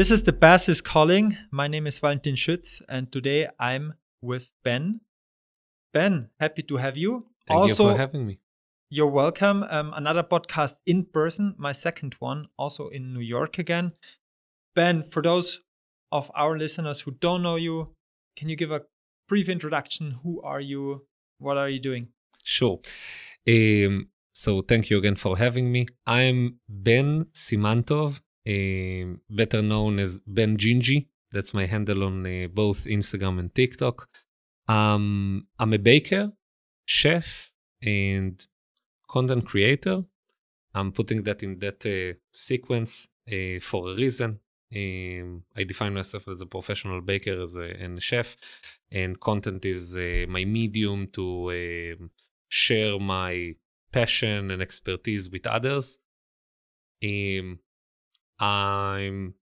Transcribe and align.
This 0.00 0.10
is 0.10 0.22
the 0.22 0.32
Bass 0.32 0.66
is 0.70 0.80
Calling. 0.80 1.36
My 1.50 1.68
name 1.68 1.86
is 1.86 1.98
Valentin 1.98 2.34
Schütz, 2.34 2.80
and 2.88 3.12
today 3.12 3.48
I'm 3.58 3.92
with 4.22 4.50
Ben. 4.64 5.02
Ben, 5.92 6.30
happy 6.40 6.62
to 6.62 6.78
have 6.78 6.96
you. 6.96 7.26
Thank 7.46 7.60
also, 7.60 7.84
you 7.84 7.90
for 7.90 7.98
having 7.98 8.26
me. 8.26 8.38
You're 8.88 9.08
welcome. 9.08 9.62
Um, 9.68 9.92
another 9.94 10.22
podcast 10.22 10.76
in 10.86 11.04
person, 11.04 11.54
my 11.58 11.72
second 11.72 12.16
one, 12.18 12.48
also 12.56 12.88
in 12.88 13.12
New 13.12 13.20
York 13.20 13.58
again. 13.58 13.92
Ben, 14.74 15.02
for 15.02 15.20
those 15.20 15.60
of 16.10 16.30
our 16.34 16.56
listeners 16.56 17.02
who 17.02 17.10
don't 17.10 17.42
know 17.42 17.56
you, 17.56 17.94
can 18.38 18.48
you 18.48 18.56
give 18.56 18.70
a 18.70 18.86
brief 19.28 19.50
introduction? 19.50 20.12
Who 20.22 20.40
are 20.40 20.62
you? 20.62 21.04
What 21.36 21.58
are 21.58 21.68
you 21.68 21.78
doing? 21.78 22.08
Sure. 22.42 22.80
Um, 23.46 24.08
so 24.32 24.62
thank 24.62 24.88
you 24.88 24.96
again 24.96 25.16
for 25.16 25.36
having 25.36 25.70
me. 25.70 25.88
I'm 26.06 26.60
Ben 26.70 27.26
Simantov, 27.34 28.22
better 28.44 29.62
known 29.62 29.98
as 29.98 30.20
Ben 30.20 30.56
Gingi. 30.56 31.06
That's 31.32 31.54
my 31.54 31.66
handle 31.66 32.04
on 32.04 32.26
uh, 32.26 32.48
both 32.48 32.84
Instagram 32.84 33.38
and 33.38 33.54
TikTok. 33.54 34.08
Um, 34.68 35.46
I'm 35.58 35.72
a 35.72 35.78
baker, 35.78 36.32
chef, 36.84 37.52
and 37.82 38.44
content 39.08 39.46
creator. 39.46 40.04
I'm 40.74 40.92
putting 40.92 41.22
that 41.24 41.42
in 41.42 41.58
that 41.58 41.84
uh, 41.86 42.18
sequence 42.32 43.08
uh, 43.28 43.58
for 43.60 43.90
a 43.90 43.94
reason. 43.94 44.38
Um, 44.74 45.42
I 45.56 45.64
define 45.64 45.94
myself 45.94 46.28
as 46.28 46.40
a 46.40 46.46
professional 46.46 47.00
baker 47.00 47.40
as 47.42 47.56
a, 47.56 47.62
and 47.82 47.98
a 47.98 48.00
chef, 48.00 48.36
and 48.90 49.18
content 49.18 49.64
is 49.64 49.96
uh, 49.96 50.26
my 50.28 50.44
medium 50.44 51.08
to 51.08 51.50
um, 52.00 52.10
share 52.48 52.98
my 53.00 53.56
passion 53.92 54.50
and 54.52 54.62
expertise 54.62 55.28
with 55.28 55.46
others. 55.46 55.98
Um, 57.02 57.58
I'm 58.40 59.34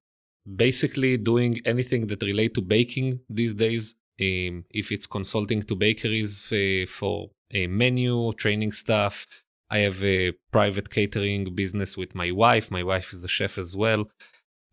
basically 0.57 1.17
doing 1.17 1.61
anything 1.65 2.07
that 2.09 2.23
relate 2.23 2.55
to 2.55 2.63
baking 2.63 3.21
these 3.29 3.55
days. 3.55 3.95
Um, 4.21 4.65
if 4.71 4.91
it's 4.91 5.07
consulting 5.07 5.63
to 5.63 5.77
bakeries 5.77 6.53
uh, 6.53 6.87
for 6.89 7.31
a 7.53 7.67
menu, 7.69 8.33
training 8.33 8.73
stuff, 8.73 9.27
I 9.71 9.79
have 9.79 10.03
a 10.05 10.33
private 10.51 10.91
catering 10.91 11.55
business 11.55 11.97
with 11.97 12.15
my 12.15 12.31
wife. 12.31 12.71
My 12.71 12.83
wife 12.83 13.13
is 13.13 13.25
a 13.25 13.29
chef 13.29 13.59
as 13.59 13.77
well. 13.77 14.07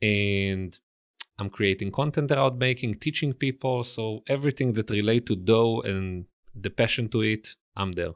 And 0.02 0.78
I'm 1.38 1.50
creating 1.50 1.92
content 1.92 2.32
around 2.32 2.58
baking, 2.60 2.96
teaching 2.96 3.34
people. 3.34 3.84
So 3.84 4.24
everything 4.28 4.74
that 4.74 4.90
relate 4.90 5.26
to 5.28 5.36
dough 5.36 5.82
and 5.82 6.26
the 6.54 6.70
passion 6.70 7.10
to 7.10 7.22
it, 7.22 7.56
I'm 7.76 7.92
there. 7.92 8.14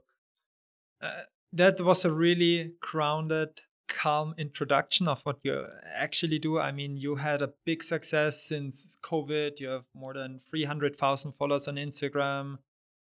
Uh, 1.01 1.23
that 1.53 1.81
was 1.81 2.05
a 2.05 2.11
really 2.11 2.73
grounded, 2.79 3.61
calm 3.89 4.33
introduction 4.37 5.07
of 5.07 5.21
what 5.23 5.39
you 5.43 5.67
actually 5.93 6.39
do. 6.39 6.59
I 6.59 6.71
mean, 6.71 6.95
you 6.95 7.15
had 7.15 7.41
a 7.41 7.51
big 7.65 7.83
success 7.83 8.41
since 8.41 8.97
COVID. 9.03 9.59
You 9.59 9.69
have 9.69 9.85
more 9.93 10.13
than 10.13 10.39
300,000 10.39 11.33
followers 11.33 11.67
on 11.67 11.75
Instagram 11.75 12.59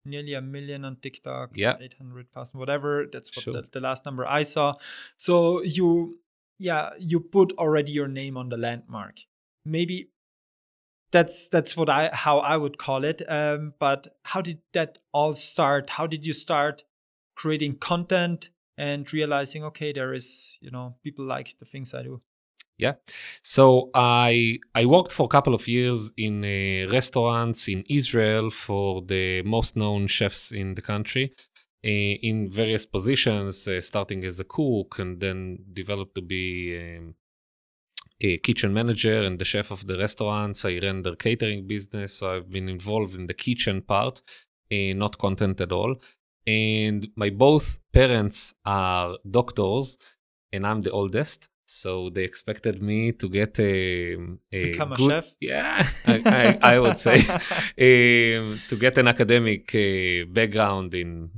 nearly 0.08 0.34
a 0.34 0.42
million 0.42 0.86
on 0.86 0.96
TikTok, 0.96 1.52
yeah, 1.56 1.76
eight 1.80 1.96
hundred 1.96 2.32
thousand, 2.32 2.60
whatever. 2.60 3.06
That's 3.12 3.36
what 3.36 3.44
sure. 3.44 3.54
the, 3.54 3.68
the, 3.72 3.80
last 3.80 4.06
number 4.06 4.26
I 4.26 4.44
saw. 4.44 4.76
So 5.18 5.62
you, 5.62 6.20
yeah, 6.58 6.92
you 6.98 7.20
put 7.20 7.54
already 7.58 7.92
your 7.92 8.08
name 8.08 8.38
on 8.38 8.50
the 8.50 8.58
landmark. 8.58 9.20
Maybe 9.66 10.10
that's 11.12 11.48
that's 11.50 11.78
what 11.78 11.90
I 11.90 12.10
how 12.14 12.40
I 12.40 12.58
would 12.58 12.78
call 12.78 13.04
it. 13.04 13.22
Um, 13.28 13.74
but 13.80 14.08
how 14.24 14.42
did 14.42 14.62
that 14.74 15.00
all 15.14 15.34
start? 15.34 15.92
How 15.92 16.08
did 16.08 16.26
you 16.26 16.34
start 16.34 16.84
creating 17.36 17.78
content 17.78 18.50
and 18.78 19.12
realizing, 19.14 19.64
okay, 19.66 19.92
there 19.92 20.14
is 20.14 20.58
you 20.62 20.72
know 20.72 20.96
people 21.04 21.26
like 21.26 21.58
the 21.58 21.66
things 21.66 21.94
I 21.94 22.04
do. 22.04 22.22
Yeah. 22.78 22.94
So 23.42 23.90
I 23.96 24.60
I 24.76 24.86
worked 24.86 25.12
for 25.12 25.24
a 25.24 25.30
couple 25.30 25.54
of 25.56 25.68
years 25.68 26.14
in 26.16 26.44
uh, 26.44 26.92
restaurants 26.92 27.68
in 27.68 27.84
Israel 27.90 28.50
for 28.52 29.02
the 29.02 29.42
most 29.44 29.76
known 29.76 30.08
chefs 30.08 30.52
in 30.52 30.76
the 30.76 30.82
country. 30.82 31.34
Uh, 31.86 32.18
in 32.22 32.50
various 32.50 32.86
positions, 32.86 33.68
uh, 33.68 33.80
starting 33.80 34.26
as 34.26 34.40
a 34.40 34.44
cook 34.44 34.98
and 35.00 35.20
then 35.22 35.60
developed 35.74 36.16
to 36.16 36.22
be 36.22 36.76
um, 36.76 37.14
a 38.20 38.38
kitchen 38.40 38.74
manager 38.74 39.22
and 39.22 39.38
the 39.38 39.46
chef 39.46 39.72
of 39.72 39.86
the 39.86 39.98
restaurants. 39.98 40.66
I 40.66 40.80
ran 40.80 41.04
their 41.04 41.16
catering 41.16 41.68
business, 41.68 42.16
so 42.16 42.36
I've 42.36 42.50
been 42.50 42.68
involved 42.68 43.16
in 43.16 43.28
the 43.28 43.34
kitchen 43.34 43.84
part, 43.84 44.22
uh, 44.72 44.94
not 44.96 45.18
content 45.18 45.62
at 45.62 45.72
all. 45.72 45.96
And 46.48 47.10
my 47.18 47.30
both 47.30 47.80
parents 47.92 48.56
are 48.66 49.18
doctors, 49.30 49.98
and 50.54 50.66
I'm 50.66 50.82
the 50.82 50.92
oldest. 50.92 51.50
So 51.66 52.10
they 52.10 52.24
expected 52.24 52.82
me 52.82 53.12
to 53.12 53.28
get 53.28 53.60
a, 53.60 54.14
a 54.54 54.72
become 54.72 54.94
good, 54.94 55.12
a 55.12 55.22
chef. 55.22 55.36
Yeah, 55.42 55.86
I, 56.06 56.58
I, 56.62 56.76
I 56.76 56.80
would 56.80 56.98
say 56.98 57.18
um, 57.28 58.58
to 58.70 58.76
get 58.80 58.98
an 58.98 59.10
academic 59.10 59.76
uh, 59.76 60.32
background 60.32 60.96
in. 60.96 61.30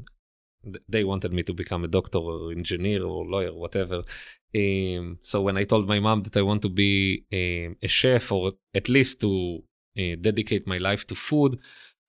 They 0.87 1.03
wanted 1.03 1.33
me 1.33 1.41
to 1.43 1.53
become 1.53 1.83
a 1.83 1.87
doctor 1.87 2.19
or 2.19 2.51
engineer 2.51 3.03
or 3.03 3.25
lawyer, 3.25 3.53
whatever. 3.53 4.03
Um, 4.55 5.17
so 5.21 5.41
when 5.41 5.57
I 5.57 5.63
told 5.63 5.87
my 5.87 5.99
mom 5.99 6.21
that 6.23 6.37
I 6.37 6.43
want 6.43 6.61
to 6.63 6.69
be 6.69 7.23
um, 7.33 7.77
a 7.81 7.87
chef 7.87 8.31
or 8.31 8.53
at 8.75 8.89
least 8.89 9.21
to 9.21 9.63
uh, 9.97 10.15
dedicate 10.19 10.67
my 10.67 10.77
life 10.77 11.07
to 11.07 11.15
food, 11.15 11.59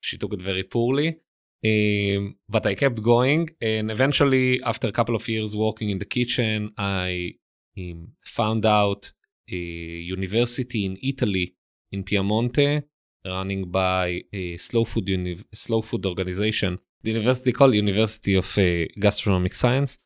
she 0.00 0.18
took 0.18 0.34
it 0.34 0.42
very 0.42 0.64
poorly. 0.64 1.20
Um, 1.64 2.36
but 2.48 2.66
I 2.66 2.74
kept 2.74 3.02
going, 3.02 3.50
and 3.60 3.90
eventually, 3.90 4.62
after 4.62 4.88
a 4.88 4.92
couple 4.92 5.14
of 5.14 5.28
years 5.28 5.54
working 5.54 5.90
in 5.90 5.98
the 5.98 6.06
kitchen, 6.06 6.72
I 6.78 7.34
um, 7.78 8.12
found 8.24 8.64
out 8.64 9.12
a 9.50 9.54
university 9.54 10.86
in 10.86 10.96
Italy, 11.02 11.54
in 11.92 12.04
Piemonte, 12.04 12.84
running 13.26 13.70
by 13.70 14.22
a 14.32 14.56
slow 14.56 14.84
food, 14.84 15.08
uni- 15.08 15.36
slow 15.52 15.82
food 15.82 16.06
organization. 16.06 16.78
The 17.02 17.12
university 17.12 17.52
called 17.52 17.74
University 17.74 18.34
of 18.36 18.58
uh, 18.58 18.86
Gastronomic 18.98 19.54
Science. 19.54 19.98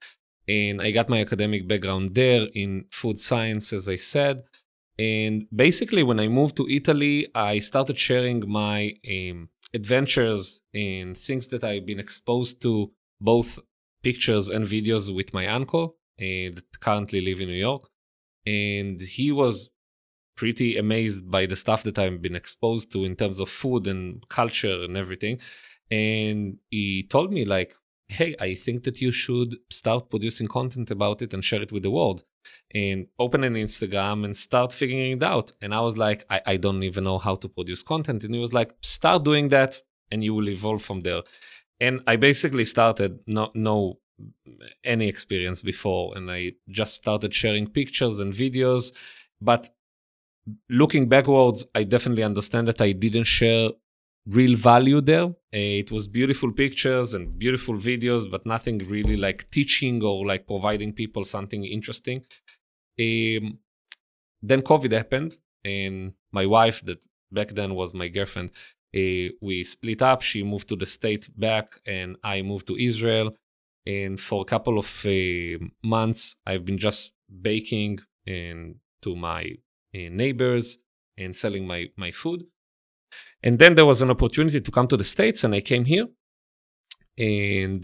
And 0.47 0.83
I 0.83 0.91
got 0.91 1.09
my 1.09 1.21
academic 1.21 1.67
background 1.67 2.15
there 2.15 2.49
in 2.55 2.85
food 2.91 3.19
science, 3.19 3.73
as 3.73 3.89
I 3.89 3.97
said. 3.97 4.43
And 4.99 5.47
basically, 5.55 6.03
when 6.03 6.21
I 6.21 6.29
moved 6.29 6.57
to 6.57 6.69
Italy, 6.69 7.29
I 7.35 7.59
started 7.59 7.99
sharing 7.99 8.49
my 8.49 8.95
um, 9.11 9.49
adventures 9.73 10.61
and 10.73 11.17
things 11.17 11.49
that 11.49 11.65
I've 11.65 11.87
been 11.87 11.99
exposed 11.99 12.63
to, 12.63 12.93
both 13.21 13.59
pictures 14.03 14.49
and 14.49 14.67
videos 14.67 15.15
with 15.15 15.35
my 15.35 15.47
uncle 15.49 15.97
that 16.19 16.63
currently 16.81 17.21
live 17.21 17.41
in 17.41 17.49
New 17.49 17.55
York. 17.55 17.89
And 18.47 19.01
he 19.01 19.33
was 19.33 19.71
pretty 20.37 20.77
amazed 20.77 21.31
by 21.31 21.47
the 21.47 21.57
stuff 21.57 21.83
that 21.85 21.99
I've 21.99 22.21
been 22.21 22.37
exposed 22.37 22.93
to 22.93 23.05
in 23.05 23.17
terms 23.17 23.41
of 23.41 23.49
food 23.49 23.87
and 23.87 24.27
culture 24.29 24.85
and 24.85 24.97
everything. 24.97 25.41
And 25.91 26.59
he 26.71 27.07
told 27.09 27.33
me, 27.33 27.45
like, 27.45 27.75
hey, 28.19 28.35
I 28.41 28.55
think 28.55 28.85
that 28.85 29.01
you 29.01 29.11
should 29.11 29.57
start 29.71 30.11
producing 30.11 30.49
content 30.49 30.91
about 30.91 31.23
it 31.23 31.35
and 31.35 31.45
share 31.45 31.63
it 31.63 31.73
with 31.73 31.83
the 31.83 31.91
world 31.91 32.25
and 32.75 33.07
open 33.19 33.45
an 33.45 33.55
Instagram 33.55 34.25
and 34.25 34.37
start 34.37 34.73
figuring 34.73 35.13
it 35.19 35.23
out. 35.23 35.53
And 35.63 35.75
I 35.75 35.81
was 35.81 35.97
like, 35.97 36.25
I, 36.31 36.41
I 36.53 36.57
don't 36.57 36.83
even 36.83 37.05
know 37.05 37.19
how 37.19 37.35
to 37.37 37.49
produce 37.49 37.83
content. 37.83 38.25
And 38.25 38.35
he 38.35 38.41
was 38.41 38.53
like, 38.53 38.75
start 38.83 39.25
doing 39.25 39.49
that 39.51 39.81
and 40.11 40.23
you 40.23 40.35
will 40.35 40.49
evolve 40.49 40.83
from 40.83 41.01
there. 41.01 41.23
And 41.81 42.01
I 42.07 42.17
basically 42.17 42.65
started 42.65 43.19
no 43.27 43.51
no 43.55 43.99
any 44.85 45.09
experience 45.09 45.61
before 45.61 46.17
and 46.17 46.31
i 46.31 46.53
just 46.69 46.95
started 46.95 47.35
sharing 47.35 47.67
pictures 47.67 48.21
and 48.21 48.33
videos 48.33 48.93
but 49.41 49.69
looking 50.69 51.09
backwards 51.09 51.65
i 51.75 51.83
definitely 51.83 52.23
understand 52.23 52.69
that 52.69 52.81
i 52.81 52.93
didn't 52.93 53.25
share 53.25 53.71
real 54.27 54.57
value 54.57 55.01
there 55.01 55.35
it 55.55 55.91
was 55.91 56.09
beautiful 56.09 56.53
pictures 56.53 57.15
and 57.15 57.39
beautiful 57.39 57.75
videos 57.75 58.29
but 58.31 58.45
nothing 58.45 58.79
really 58.79 59.17
like 59.17 59.49
teaching 59.51 60.03
or 60.03 60.27
like 60.27 60.47
providing 60.47 60.93
people 60.93 61.25
something 61.25 61.65
interesting. 61.65 62.25
Um, 62.99 63.59
then 64.43 64.63
covid 64.63 64.93
happened 64.93 65.37
and 65.65 66.15
my 66.33 66.47
wife 66.47 66.85
that 66.85 66.99
back 67.31 67.51
then 67.51 67.75
was 67.75 67.95
my 67.95 68.09
girlfriend 68.09 68.51
uh, 68.97 69.27
we 69.41 69.65
split 69.65 70.03
up. 70.03 70.23
She 70.23 70.45
moved 70.45 70.69
to 70.69 70.77
the 70.77 70.87
state 70.87 71.29
back 71.39 71.81
and 71.87 72.17
i 72.23 72.43
moved 72.43 72.67
to 72.69 72.77
israel. 72.77 73.37
And 73.87 74.19
for 74.19 74.41
a 74.43 74.45
couple 74.45 74.79
of 74.79 75.07
uh, 75.07 75.65
months 75.83 76.37
i've 76.47 76.65
been 76.65 76.79
just 76.79 77.13
baking 77.43 78.01
and 78.27 78.77
to 79.03 79.15
my 79.15 79.43
uh, 79.95 80.09
neighbors 80.11 80.79
and 81.17 81.35
selling 81.35 81.67
my 81.67 81.91
my 81.97 82.11
food 82.11 82.45
and 83.45 83.59
then 83.59 83.75
there 83.75 83.85
was 83.85 84.01
an 84.01 84.11
opportunity 84.11 84.61
to 84.61 84.71
come 84.71 84.89
to 84.89 84.97
the 84.97 85.05
states 85.05 85.45
and 85.45 85.55
i 85.55 85.61
came 85.61 85.85
here. 85.85 86.07
And 87.19 87.83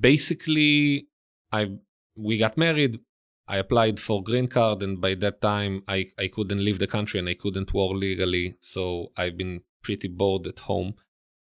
basically 0.00 1.08
i 1.50 1.70
we 2.16 2.38
got 2.38 2.56
married. 2.56 3.00
I 3.48 3.56
applied 3.56 3.98
for 3.98 4.22
green 4.22 4.46
card 4.46 4.82
and 4.82 5.00
by 5.00 5.14
that 5.16 5.40
time 5.42 5.82
i 5.88 6.06
i 6.18 6.28
couldn't 6.28 6.64
leave 6.64 6.78
the 6.78 6.86
country 6.86 7.18
and 7.18 7.28
i 7.28 7.34
couldn't 7.34 7.74
work 7.74 7.92
legally. 7.92 8.56
So 8.60 9.08
i've 9.16 9.36
been 9.36 9.62
pretty 9.82 10.08
bored 10.08 10.46
at 10.46 10.60
home. 10.60 10.94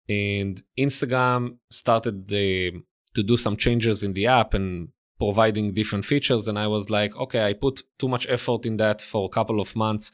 And 0.10 0.62
instagram 0.78 1.58
started 1.70 2.28
the 2.28 2.74
to 3.14 3.24
do 3.24 3.38
some 3.38 3.56
changes 3.56 4.04
in 4.04 4.14
the 4.14 4.26
app 4.28 4.54
and 4.56 4.90
providing 5.20 5.74
different 5.74 6.06
features. 6.06 6.48
And 6.48 6.58
i 6.58 6.68
was 6.68 6.90
like 6.90 7.16
okay 7.16 7.46
i 7.46 7.54
put 7.54 7.84
too 8.00 8.10
much 8.10 8.26
effort 8.28 8.66
in 8.66 8.78
that 8.78 9.00
for 9.02 9.26
a 9.26 9.34
couple 9.38 9.60
of 9.62 9.76
months 9.76 10.12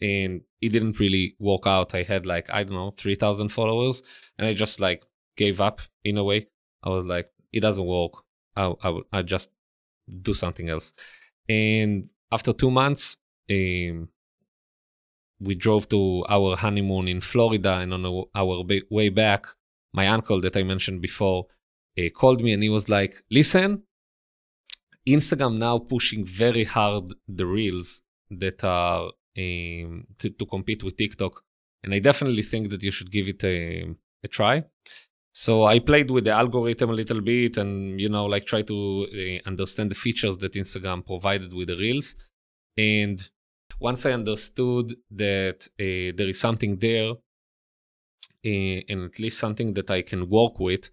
and 0.00 0.42
it 0.60 0.70
didn't 0.70 1.00
really 1.00 1.36
work 1.38 1.66
out. 1.66 1.94
I 1.94 2.02
had 2.02 2.26
like, 2.26 2.50
I 2.50 2.64
don't 2.64 2.74
know, 2.74 2.90
3,000 2.96 3.48
followers 3.48 4.02
and 4.38 4.46
I 4.46 4.54
just 4.54 4.80
like 4.80 5.04
gave 5.36 5.60
up 5.60 5.80
in 6.04 6.18
a 6.18 6.24
way. 6.24 6.48
I 6.82 6.90
was 6.90 7.04
like, 7.04 7.30
it 7.52 7.60
doesn't 7.60 7.86
work. 7.86 8.12
I, 8.56 8.74
I, 8.82 9.00
I 9.12 9.22
just 9.22 9.50
do 10.22 10.34
something 10.34 10.68
else. 10.68 10.92
And 11.48 12.08
after 12.32 12.52
two 12.52 12.70
months, 12.70 13.16
um, 13.50 14.08
we 15.40 15.54
drove 15.54 15.88
to 15.90 16.24
our 16.28 16.56
honeymoon 16.56 17.08
in 17.08 17.20
Florida, 17.20 17.74
and 17.74 17.92
on 17.92 18.24
our 18.34 18.64
way 18.90 19.08
back, 19.08 19.46
my 19.92 20.08
uncle 20.08 20.40
that 20.40 20.56
I 20.56 20.62
mentioned 20.62 21.02
before 21.02 21.46
uh, 21.98 22.08
called 22.10 22.42
me 22.42 22.52
and 22.52 22.62
he 22.62 22.68
was 22.68 22.88
like, 22.88 23.22
"Listen, 23.30 23.82
Instagram 25.06 25.58
now 25.58 25.78
pushing 25.78 26.24
very 26.24 26.64
hard 26.64 27.14
the 27.28 27.46
reels 27.46 28.02
that 28.30 28.64
are 28.64 29.10
um, 29.38 30.06
to, 30.18 30.30
to, 30.30 30.46
compete 30.46 30.82
with 30.82 30.96
TikTok, 30.96 31.42
and 31.82 31.94
I 31.94 31.98
definitely 31.98 32.42
think 32.42 32.70
that 32.70 32.82
you 32.82 32.90
should 32.90 33.10
give 33.10 33.28
it 33.28 33.42
a, 33.44 33.94
a 34.22 34.28
try." 34.28 34.64
So 35.32 35.64
I 35.64 35.80
played 35.80 36.10
with 36.10 36.24
the 36.24 36.30
algorithm 36.30 36.90
a 36.90 36.94
little 36.94 37.20
bit, 37.20 37.56
and 37.56 38.00
you 38.00 38.08
know, 38.08 38.26
like 38.26 38.46
try 38.46 38.62
to 38.62 39.06
uh, 39.12 39.48
understand 39.48 39.90
the 39.90 39.96
features 39.96 40.38
that 40.38 40.54
Instagram 40.54 41.06
provided 41.06 41.52
with 41.52 41.68
the 41.68 41.76
reels, 41.76 42.14
and 42.76 43.18
once 43.80 44.06
I 44.06 44.12
understood 44.12 44.94
that 45.10 45.66
uh, 45.80 46.14
there 46.16 46.28
is 46.28 46.40
something 46.40 46.76
there, 46.76 47.10
uh, 47.10 48.80
and 48.88 49.04
at 49.04 49.18
least 49.18 49.38
something 49.38 49.74
that 49.74 49.90
I 49.90 50.02
can 50.02 50.28
work 50.28 50.60
with, 50.60 50.90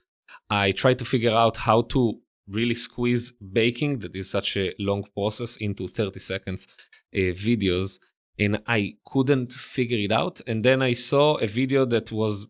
I 0.50 0.72
try 0.72 0.94
to 0.96 1.06
figure 1.06 1.36
out 1.36 1.58
how 1.58 1.84
to 1.84 2.20
really 2.48 2.76
squeeze 2.76 3.32
baking, 3.32 4.00
that 4.00 4.16
is 4.16 4.30
such 4.30 4.58
a 4.58 4.74
long 4.80 5.04
process, 5.14 5.58
into 5.58 5.88
30 5.88 6.20
seconds 6.20 6.68
uh, 7.14 7.32
videos. 7.34 8.00
And 8.42 8.54
I 8.66 8.96
couldn't 9.06 9.54
figure 9.54 10.00
it 10.00 10.12
out. 10.12 10.42
And 10.48 10.64
then 10.64 10.82
I 10.82 10.94
saw 10.94 11.36
a 11.36 11.46
video 11.46 11.86
that 11.86 12.12
was 12.12 12.48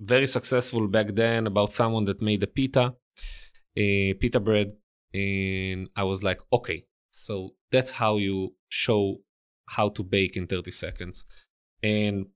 very 0.00 0.26
successful 0.26 0.88
back 0.88 1.08
then 1.14 1.46
about 1.46 1.72
someone 1.72 2.06
that 2.06 2.22
made 2.22 2.42
a 2.42 2.46
pita, 2.46 2.94
a 3.76 4.14
pita 4.14 4.40
bread. 4.40 4.72
And 5.12 5.90
I 5.94 6.04
was 6.04 6.22
like, 6.22 6.40
okay, 6.50 6.86
so 7.10 7.54
that's 7.70 7.90
how 7.90 8.16
you 8.16 8.54
show 8.68 9.18
how 9.66 9.90
to 9.90 10.02
bake 10.02 10.36
in 10.36 10.46
30 10.46 10.70
seconds. 10.70 11.26
And 11.82 12.26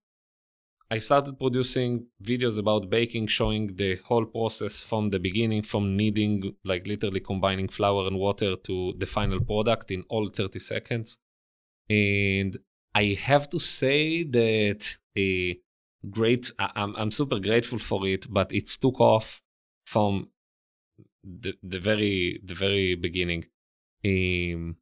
I 0.90 0.98
started 0.98 1.38
producing 1.38 2.08
videos 2.22 2.58
about 2.58 2.90
baking, 2.90 3.28
showing 3.28 3.76
the 3.76 3.98
whole 4.04 4.26
process 4.26 4.82
from 4.82 5.10
the 5.10 5.20
beginning, 5.20 5.62
from 5.62 5.96
kneading, 5.96 6.56
like 6.64 6.86
literally 6.86 7.20
combining 7.20 7.68
flour 7.68 8.08
and 8.08 8.18
water 8.18 8.56
to 8.56 8.94
the 8.98 9.06
final 9.06 9.40
product 9.40 9.90
in 9.90 10.04
all 10.10 10.28
30 10.28 10.58
seconds. 10.58 11.16
And 11.88 12.58
I 12.94 13.16
have 13.20 13.48
to 13.50 13.58
say 13.58 14.24
that 14.24 14.96
a 15.16 15.58
great, 16.08 16.50
I'm, 16.58 16.94
I'm 16.96 17.10
super 17.10 17.38
grateful 17.38 17.78
for 17.78 18.06
it, 18.06 18.26
but 18.28 18.52
it's 18.52 18.76
took 18.76 19.00
off 19.00 19.42
from 19.84 20.28
the, 21.22 21.54
the 21.62 21.78
very, 21.78 22.40
the 22.44 22.54
very 22.54 22.94
beginning. 22.94 23.44
Um, 24.04 24.76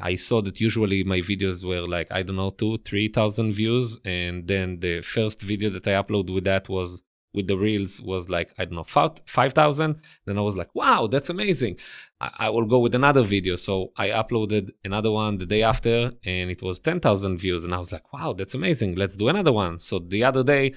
I 0.00 0.14
saw 0.14 0.40
that 0.42 0.60
usually 0.60 1.04
my 1.04 1.18
videos 1.18 1.64
were 1.64 1.86
like, 1.86 2.10
I 2.10 2.22
don't 2.22 2.36
know, 2.36 2.50
two, 2.50 2.78
3,000 2.78 3.52
views. 3.52 3.98
And 4.04 4.46
then 4.48 4.80
the 4.80 5.02
first 5.02 5.42
video 5.42 5.70
that 5.70 5.86
I 5.86 6.02
upload 6.02 6.32
with 6.32 6.44
that 6.44 6.68
was 6.68 7.02
with 7.34 7.48
the 7.48 7.56
reels 7.56 8.00
was 8.00 8.30
like, 8.30 8.54
I 8.58 8.64
don't 8.64 8.76
know, 8.76 8.84
5,000. 8.84 10.00
Then 10.24 10.38
I 10.38 10.40
was 10.40 10.56
like, 10.56 10.72
wow, 10.74 11.08
that's 11.08 11.28
amazing. 11.28 11.76
I, 12.20 12.30
I, 12.38 12.50
will 12.50 12.64
go 12.64 12.78
with 12.78 12.94
another 12.94 13.22
video. 13.22 13.56
So 13.56 13.92
I 13.96 14.08
uploaded 14.08 14.70
another 14.84 15.10
one 15.10 15.38
the 15.38 15.46
day 15.46 15.62
after 15.62 16.12
and 16.24 16.50
it 16.50 16.62
was 16.62 16.78
10,000 16.78 17.36
views. 17.38 17.64
And 17.64 17.74
I 17.74 17.78
was 17.78 17.92
like, 17.92 18.12
wow, 18.12 18.32
that's 18.32 18.54
amazing. 18.54 18.94
Let's 18.94 19.16
do 19.16 19.28
another 19.28 19.52
one. 19.52 19.80
So 19.80 19.98
the 19.98 20.22
other 20.22 20.44
day, 20.44 20.74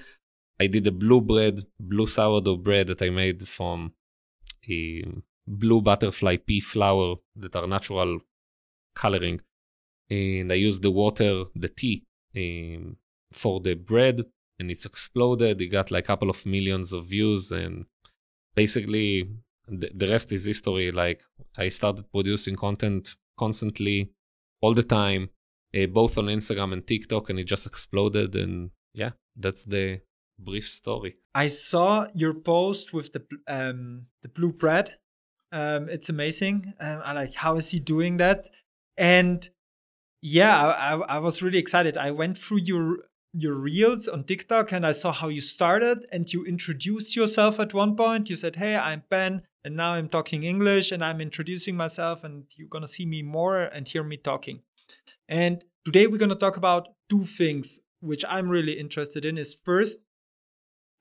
I 0.60 0.66
did 0.66 0.86
a 0.88 0.92
blue 0.92 1.20
bread, 1.20 1.60
blue 1.78 2.06
sourdough 2.06 2.56
bread 2.56 2.88
that 2.88 3.02
I 3.02 3.10
made 3.10 3.46
from 3.46 3.92
a 4.68 5.04
blue 5.46 5.80
butterfly 5.80 6.36
pea 6.38 6.60
flour 6.60 7.16
that 7.36 7.54
are 7.54 7.68
natural 7.68 8.18
coloring. 8.94 9.40
And 10.10 10.50
I 10.50 10.56
used 10.56 10.82
the 10.82 10.90
water, 10.90 11.44
the 11.54 11.68
tea, 11.68 12.04
um, 12.36 12.96
for 13.32 13.60
the 13.60 13.74
bread, 13.74 14.24
and 14.58 14.70
it's 14.70 14.86
exploded. 14.86 15.60
It 15.60 15.68
got 15.68 15.90
like 15.90 16.04
a 16.04 16.06
couple 16.06 16.30
of 16.30 16.44
millions 16.46 16.92
of 16.92 17.06
views, 17.06 17.52
and 17.52 17.86
basically 18.54 19.28
the, 19.66 19.90
the 19.94 20.08
rest 20.08 20.32
is 20.32 20.46
history. 20.46 20.90
Like 20.90 21.22
I 21.56 21.68
started 21.68 22.10
producing 22.10 22.56
content 22.56 23.16
constantly, 23.38 24.10
all 24.60 24.74
the 24.74 24.82
time, 24.82 25.30
uh, 25.76 25.86
both 25.86 26.18
on 26.18 26.26
Instagram 26.26 26.72
and 26.72 26.86
TikTok, 26.86 27.30
and 27.30 27.38
it 27.38 27.44
just 27.44 27.66
exploded. 27.66 28.34
And 28.34 28.70
yeah, 28.94 29.10
that's 29.36 29.64
the 29.64 30.00
brief 30.38 30.72
story. 30.72 31.14
I 31.34 31.48
saw 31.48 32.06
your 32.14 32.34
post 32.34 32.92
with 32.92 33.12
the 33.12 33.24
um, 33.46 34.06
the 34.22 34.28
blue 34.28 34.52
bread. 34.52 34.96
Um, 35.50 35.88
it's 35.88 36.08
amazing. 36.08 36.74
Um, 36.80 37.00
I 37.04 37.12
like 37.12 37.34
how 37.34 37.56
is 37.56 37.70
he 37.70 37.80
doing 37.80 38.18
that? 38.18 38.48
And 38.96 39.48
yeah, 40.20 40.66
I, 40.66 40.94
I 40.96 41.18
was 41.20 41.42
really 41.42 41.58
excited. 41.58 41.96
I 41.96 42.10
went 42.10 42.36
through 42.36 42.58
your 42.58 42.98
your 43.32 43.54
reels 43.54 44.08
on 44.08 44.24
TikTok 44.24 44.72
and 44.72 44.86
I 44.86 44.92
saw 44.92 45.12
how 45.12 45.28
you 45.28 45.40
started 45.40 46.06
and 46.12 46.32
you 46.32 46.44
introduced 46.44 47.14
yourself 47.14 47.60
at 47.60 47.74
one 47.74 47.96
point. 47.96 48.30
You 48.30 48.36
said, 48.36 48.56
Hey, 48.56 48.76
I'm 48.76 49.02
Ben, 49.10 49.42
and 49.64 49.76
now 49.76 49.94
I'm 49.94 50.08
talking 50.08 50.44
English 50.44 50.92
and 50.92 51.04
I'm 51.04 51.20
introducing 51.20 51.76
myself, 51.76 52.24
and 52.24 52.44
you're 52.56 52.68
gonna 52.68 52.88
see 52.88 53.06
me 53.06 53.22
more 53.22 53.62
and 53.62 53.86
hear 53.86 54.02
me 54.02 54.16
talking. 54.16 54.62
And 55.28 55.64
today 55.84 56.06
we're 56.06 56.18
gonna 56.18 56.34
talk 56.34 56.56
about 56.56 56.88
two 57.08 57.24
things 57.24 57.80
which 58.00 58.24
I'm 58.28 58.48
really 58.48 58.78
interested 58.78 59.24
in 59.24 59.36
is 59.36 59.54
first, 59.64 60.00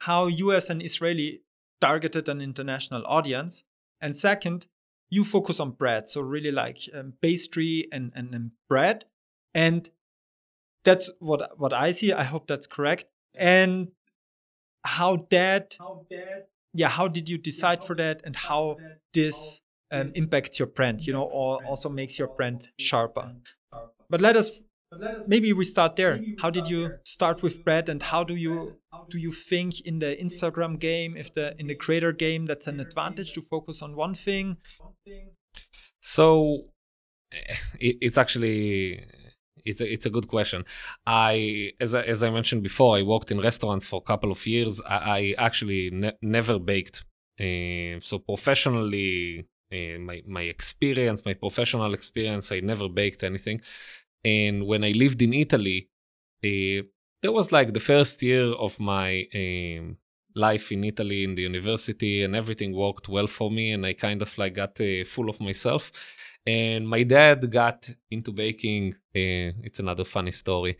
how 0.01 0.27
you 0.27 0.51
as 0.51 0.69
an 0.69 0.81
Israeli 0.81 1.41
targeted 1.79 2.27
an 2.27 2.41
international 2.41 3.03
audience, 3.05 3.63
and 4.01 4.17
second, 4.17 4.67
you 5.09 5.23
focus 5.23 5.59
on 5.59 5.71
bread, 5.71 6.09
so 6.09 6.21
really 6.21 6.51
like 6.51 6.79
um, 6.93 7.13
pastry 7.21 7.87
and, 7.91 8.11
and, 8.15 8.33
and 8.33 8.51
bread, 8.67 9.05
and 9.53 9.89
that's 10.83 11.09
what 11.19 11.57
what 11.57 11.73
I 11.73 11.91
see. 11.91 12.13
I 12.13 12.23
hope 12.23 12.47
that's 12.47 12.67
correct. 12.67 13.05
And 13.35 13.89
how 14.85 15.27
that, 15.31 15.75
how 15.79 16.05
that 16.09 16.49
yeah, 16.73 16.89
how 16.89 17.07
did 17.07 17.27
you 17.29 17.37
decide 17.37 17.83
for 17.83 17.95
that, 17.95 18.21
and 18.23 18.35
how 18.35 18.77
this 19.13 19.61
um, 19.91 20.11
impacts 20.15 20.59
your 20.59 20.67
brand? 20.67 21.05
You 21.05 21.13
know, 21.13 21.23
or 21.23 21.63
also 21.65 21.89
makes 21.89 22.19
your 22.19 22.27
brand 22.27 22.69
sharper. 22.79 23.33
But 24.09 24.21
let 24.21 24.35
us 24.35 24.61
maybe 25.27 25.51
we 25.53 25.65
start 25.65 25.95
there. 25.95 26.21
How 26.39 26.49
did 26.49 26.67
you 26.67 26.93
start 27.03 27.43
with 27.43 27.63
bread, 27.65 27.89
and 27.89 28.01
how 28.01 28.23
do 28.23 28.35
you 28.35 28.77
do 29.09 29.17
you 29.17 29.31
think 29.31 29.81
in 29.81 29.99
the 29.99 30.15
Instagram 30.15 30.79
game, 30.79 31.17
if 31.17 31.33
the 31.33 31.55
in 31.59 31.67
the 31.67 31.75
creator 31.75 32.11
game, 32.11 32.45
that's 32.45 32.67
an 32.67 32.79
advantage 32.79 33.33
to 33.33 33.41
focus 33.41 33.81
on 33.81 33.95
one 33.95 34.13
thing? 34.13 34.57
So 36.01 36.69
it, 37.79 37.97
it's 38.01 38.17
actually 38.17 39.05
it's 39.65 39.81
a, 39.81 39.91
it's 39.91 40.05
a 40.05 40.09
good 40.09 40.27
question. 40.27 40.65
I 41.05 41.71
as 41.79 41.95
I, 41.95 42.01
as 42.03 42.23
I 42.23 42.29
mentioned 42.29 42.63
before, 42.63 42.97
I 42.97 43.03
worked 43.03 43.31
in 43.31 43.39
restaurants 43.39 43.85
for 43.85 43.97
a 43.97 44.07
couple 44.11 44.31
of 44.31 44.45
years. 44.45 44.81
I, 44.81 44.97
I 45.17 45.35
actually 45.37 45.89
ne- 45.91 46.17
never 46.21 46.59
baked. 46.59 47.05
Uh, 47.39 47.99
so 47.99 48.19
professionally, 48.19 49.47
uh, 49.71 49.99
my 49.99 50.21
my 50.27 50.41
experience, 50.43 51.23
my 51.25 51.33
professional 51.33 51.93
experience, 51.93 52.51
I 52.51 52.59
never 52.61 52.89
baked 52.89 53.23
anything. 53.23 53.61
And 54.23 54.65
when 54.65 54.83
I 54.83 54.91
lived 54.91 55.21
in 55.21 55.33
Italy, 55.33 55.89
uh, 56.43 56.83
that 57.21 57.31
was 57.31 57.51
like 57.51 57.73
the 57.73 57.79
first 57.79 58.21
year 58.23 58.45
of 58.53 58.79
my 58.79 59.27
um, 59.33 59.97
life 60.35 60.71
in 60.71 60.83
Italy 60.83 61.23
in 61.23 61.35
the 61.35 61.43
university, 61.43 62.23
and 62.23 62.35
everything 62.35 62.73
worked 62.73 63.09
well 63.09 63.27
for 63.27 63.49
me. 63.51 63.71
And 63.71 63.85
I 63.85 63.93
kind 63.93 64.21
of 64.21 64.37
like 64.37 64.55
got 64.55 64.79
full 65.05 65.29
of 65.29 65.39
myself. 65.39 65.91
And 66.47 66.87
my 66.87 67.03
dad 67.03 67.51
got 67.51 67.89
into 68.09 68.31
baking. 68.31 68.93
Uh, 69.15 69.51
it's 69.67 69.79
another 69.79 70.05
funny 70.05 70.31
story. 70.31 70.77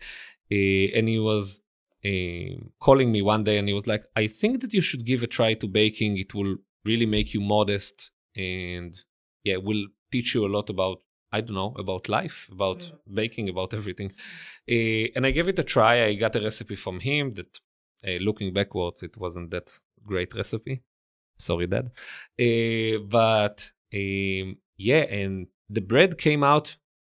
Uh, 0.50 0.96
and 0.96 1.06
he 1.08 1.18
was 1.18 1.60
um, 2.04 2.70
calling 2.80 3.12
me 3.12 3.20
one 3.20 3.44
day 3.44 3.58
and 3.58 3.68
he 3.68 3.74
was 3.74 3.86
like, 3.86 4.04
I 4.16 4.28
think 4.28 4.62
that 4.62 4.72
you 4.72 4.80
should 4.80 5.04
give 5.04 5.22
a 5.22 5.26
try 5.26 5.52
to 5.54 5.68
baking. 5.68 6.16
It 6.16 6.34
will 6.34 6.56
really 6.86 7.06
make 7.06 7.34
you 7.34 7.40
modest 7.40 8.12
and 8.34 8.96
yeah, 9.44 9.56
will 9.56 9.86
teach 10.10 10.34
you 10.34 10.46
a 10.46 10.48
lot 10.56 10.70
about 10.70 11.02
I 11.30 11.42
don't 11.42 11.56
know 11.56 11.74
about 11.78 12.08
life, 12.08 12.48
about 12.50 12.84
yeah. 12.84 13.14
baking, 13.14 13.50
about 13.50 13.74
everything. 13.74 14.12
Uh, 14.70 15.12
and 15.14 15.26
I 15.26 15.30
gave 15.30 15.48
it 15.48 15.58
a 15.58 15.62
try. 15.62 16.04
I 16.04 16.14
got 16.14 16.36
a 16.36 16.40
recipe 16.40 16.74
from 16.74 17.00
him 17.00 17.34
that, 17.34 17.58
uh, 18.06 18.18
looking 18.22 18.54
backwards, 18.54 19.02
it 19.02 19.16
wasn't 19.18 19.50
that 19.50 19.78
great 20.06 20.34
recipe. 20.34 20.82
Sorry, 21.38 21.66
Dad. 21.66 21.90
Uh, 22.40 23.00
but 23.06 23.70
um, 23.92 24.56
yeah, 24.78 25.02
and 25.02 25.48
the 25.68 25.80
bread 25.80 26.18
came 26.18 26.42
out 26.42 26.76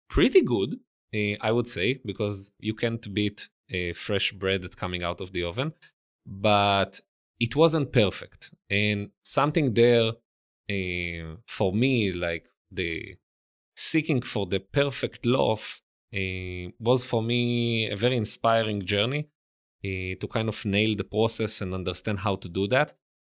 pretty 0.08 0.42
good, 0.42 0.76
I 1.14 1.52
would 1.52 1.66
say, 1.66 2.00
because 2.04 2.52
you 2.58 2.74
can't 2.74 3.12
beat 3.12 3.48
a 3.70 3.92
fresh 3.92 4.32
bread 4.32 4.62
that's 4.62 4.74
coming 4.74 5.02
out 5.02 5.20
of 5.20 5.32
the 5.32 5.44
oven. 5.44 5.72
But 6.26 7.00
it 7.38 7.56
wasn't 7.56 7.92
perfect, 7.92 8.52
and 8.68 9.10
something 9.22 9.74
there 9.74 10.12
for 11.46 11.72
me, 11.72 12.12
like 12.12 12.48
the 12.70 13.16
seeking 13.76 14.22
for 14.22 14.46
the 14.46 14.60
perfect 14.60 15.24
loaf 15.24 15.80
uh, 16.14 16.70
was 16.78 17.04
for 17.04 17.22
me 17.22 17.88
a 17.90 17.96
very 17.96 18.16
inspiring 18.16 18.84
journey 18.84 19.28
uh, 19.84 20.14
to 20.20 20.28
kind 20.30 20.48
of 20.48 20.64
nail 20.64 20.94
the 20.94 21.04
process 21.04 21.60
and 21.60 21.72
understand 21.72 22.18
how 22.18 22.36
to 22.36 22.48
do 22.48 22.68
that. 22.68 22.94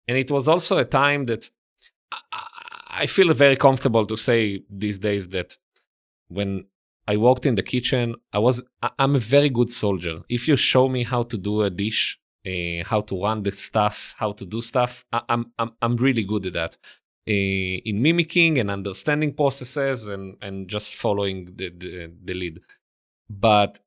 And 0.08 0.18
it 0.18 0.30
was 0.30 0.48
also 0.48 0.78
a 0.78 0.84
time 0.84 1.26
that 1.26 1.48
I, 2.92 3.06
feel 3.06 3.32
very 3.32 3.56
comfortable 3.56 4.06
to 4.06 4.16
say 4.16 4.62
these 4.70 4.98
days 4.98 5.28
that 5.28 5.56
when 6.28 6.66
I 7.08 7.16
walked 7.16 7.46
in 7.46 7.54
the 7.54 7.62
kitchen, 7.62 8.16
I 8.32 8.38
was 8.38 8.62
I'm 8.98 9.16
a 9.16 9.18
very 9.18 9.50
good 9.50 9.70
soldier. 9.70 10.22
If 10.28 10.46
you 10.46 10.56
show 10.56 10.88
me 10.88 11.02
how 11.04 11.22
to 11.24 11.38
do 11.38 11.62
a 11.62 11.70
dish, 11.70 12.20
uh, 12.46 12.84
how 12.84 13.00
to 13.02 13.22
run 13.22 13.42
the 13.42 13.52
stuff, 13.52 14.14
how 14.18 14.32
to 14.32 14.44
do 14.44 14.60
stuff, 14.60 15.04
I, 15.12 15.22
am 15.28 15.52
I'm 15.58 15.72
I'm 15.80 15.96
really 15.96 16.24
good 16.24 16.46
at 16.46 16.52
that. 16.52 16.76
Uh, 17.28 17.78
in 17.88 18.02
mimicking 18.02 18.58
and 18.58 18.70
understanding 18.70 19.32
processes 19.32 20.08
and 20.08 20.36
and 20.42 20.68
just 20.68 20.94
following 20.94 21.52
the 21.56 21.70
the, 21.70 22.12
the 22.24 22.34
lead. 22.34 22.60
But 23.28 23.80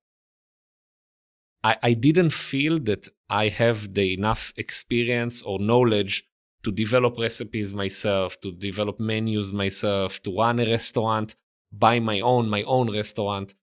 I, 1.64 1.78
I 1.82 1.94
didn't 1.94 2.34
feel 2.34 2.80
that 2.82 3.10
I 3.30 3.48
have 3.48 3.94
the 3.94 4.14
enough 4.14 4.54
experience 4.56 5.42
or 5.42 5.60
knowledge 5.60 6.28
to 6.65 6.72
develop 6.72 7.19
recipes 7.19 7.75
myself, 7.75 8.41
to 8.41 8.51
develop 8.51 9.00
menus 9.00 9.53
myself, 9.53 10.22
to 10.24 10.36
run 10.36 10.60
a 10.60 10.65
restaurant 10.65 11.36
by 11.72 12.00
my 12.00 12.19
own, 12.22 12.50
my 12.50 12.63
own 12.63 12.91
restaurant. 12.91 13.53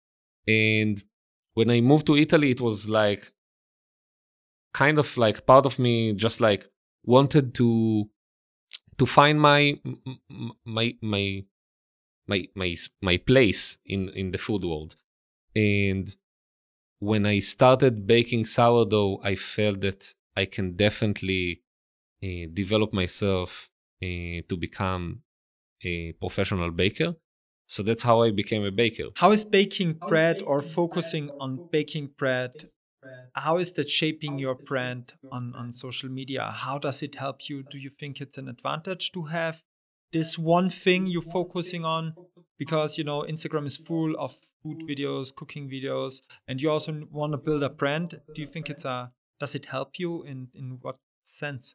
And 0.46 1.02
when 1.54 1.68
I 1.68 1.80
moved 1.80 2.06
to 2.06 2.16
Italy, 2.16 2.52
it 2.52 2.60
was 2.60 2.88
like 2.88 3.32
kind 4.72 5.00
of 5.00 5.16
like 5.16 5.44
part 5.46 5.66
of 5.66 5.80
me 5.80 6.12
just 6.12 6.40
like 6.40 6.68
wanted 7.04 7.54
to 7.54 8.08
to 8.98 9.04
find 9.04 9.40
my 9.40 9.80
my 10.64 10.94
my 11.02 11.44
my 12.28 12.46
my 12.54 12.76
my 13.00 13.16
place 13.16 13.78
in 13.84 14.10
in 14.10 14.30
the 14.30 14.38
food 14.38 14.62
world. 14.62 14.94
And 15.56 16.06
when 17.00 17.26
I 17.26 17.40
started 17.40 18.06
baking 18.06 18.46
sourdough, 18.46 19.18
I 19.24 19.34
felt 19.34 19.80
that 19.80 20.14
I 20.36 20.44
can 20.44 20.76
definitely 20.76 21.61
uh, 22.22 22.46
develop 22.52 22.92
myself 22.92 23.70
uh, 24.02 24.06
to 24.48 24.56
become 24.56 25.22
a 25.84 26.12
professional 26.12 26.70
baker. 26.70 27.14
So 27.66 27.82
that's 27.82 28.02
how 28.02 28.22
I 28.22 28.30
became 28.30 28.64
a 28.64 28.70
baker. 28.70 29.04
How 29.16 29.32
is 29.32 29.44
baking 29.44 29.94
bread 30.08 30.42
or 30.42 30.60
focusing 30.60 31.30
on 31.40 31.68
baking 31.70 32.10
bread? 32.18 32.68
How 33.34 33.56
is 33.56 33.72
that 33.74 33.88
shaping 33.88 34.38
your 34.38 34.54
brand 34.54 35.14
on, 35.32 35.54
on 35.56 35.72
social 35.72 36.08
media? 36.08 36.42
How 36.54 36.78
does 36.78 37.02
it 37.02 37.14
help 37.16 37.48
you? 37.48 37.62
Do 37.62 37.78
you 37.78 37.90
think 37.90 38.20
it's 38.20 38.38
an 38.38 38.48
advantage 38.48 39.10
to 39.12 39.24
have 39.24 39.62
this 40.12 40.38
one 40.38 40.68
thing 40.68 41.06
you're 41.06 41.22
focusing 41.22 41.84
on 41.84 42.14
because 42.58 42.98
you 42.98 43.04
know 43.04 43.24
instagram 43.28 43.66
is 43.66 43.76
full 43.76 44.14
of 44.18 44.36
food 44.62 44.78
videos 44.88 45.34
cooking 45.34 45.68
videos 45.68 46.20
and 46.46 46.60
you 46.60 46.70
also 46.70 47.02
want 47.10 47.32
to 47.32 47.38
build 47.38 47.62
a 47.62 47.70
brand 47.70 48.20
do 48.34 48.42
you 48.42 48.46
think 48.46 48.68
it's 48.68 48.84
a 48.84 49.10
does 49.40 49.54
it 49.54 49.66
help 49.66 49.98
you 49.98 50.22
in 50.22 50.48
in 50.54 50.78
what 50.82 50.96
sense 51.24 51.74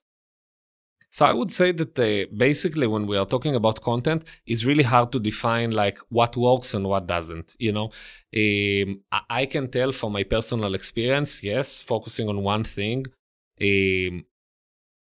so 1.10 1.26
I 1.26 1.34
would 1.34 1.52
say 1.52 1.72
that 1.72 1.98
uh, 2.00 2.26
basically 2.36 2.88
when 2.88 3.08
we 3.08 3.18
are 3.18 3.26
talking 3.26 3.56
about 3.56 3.82
content, 3.82 4.26
it's 4.46 4.66
really 4.66 4.84
hard 4.84 5.12
to 5.14 5.20
define 5.20 5.72
like 5.72 6.00
what 6.10 6.36
works 6.36 6.74
and 6.74 6.86
what 6.86 7.08
doesn't. 7.08 7.56
You 7.60 7.72
know, 7.72 7.92
um, 8.36 9.02
I 9.30 9.46
can 9.46 9.72
tell 9.72 9.92
from 9.92 10.14
my 10.14 10.24
personal 10.24 10.76
experience, 10.76 11.44
yes, 11.44 11.82
focusing 11.82 12.28
on 12.30 12.44
one 12.44 12.64
thing 12.64 13.06
um, 13.62 14.26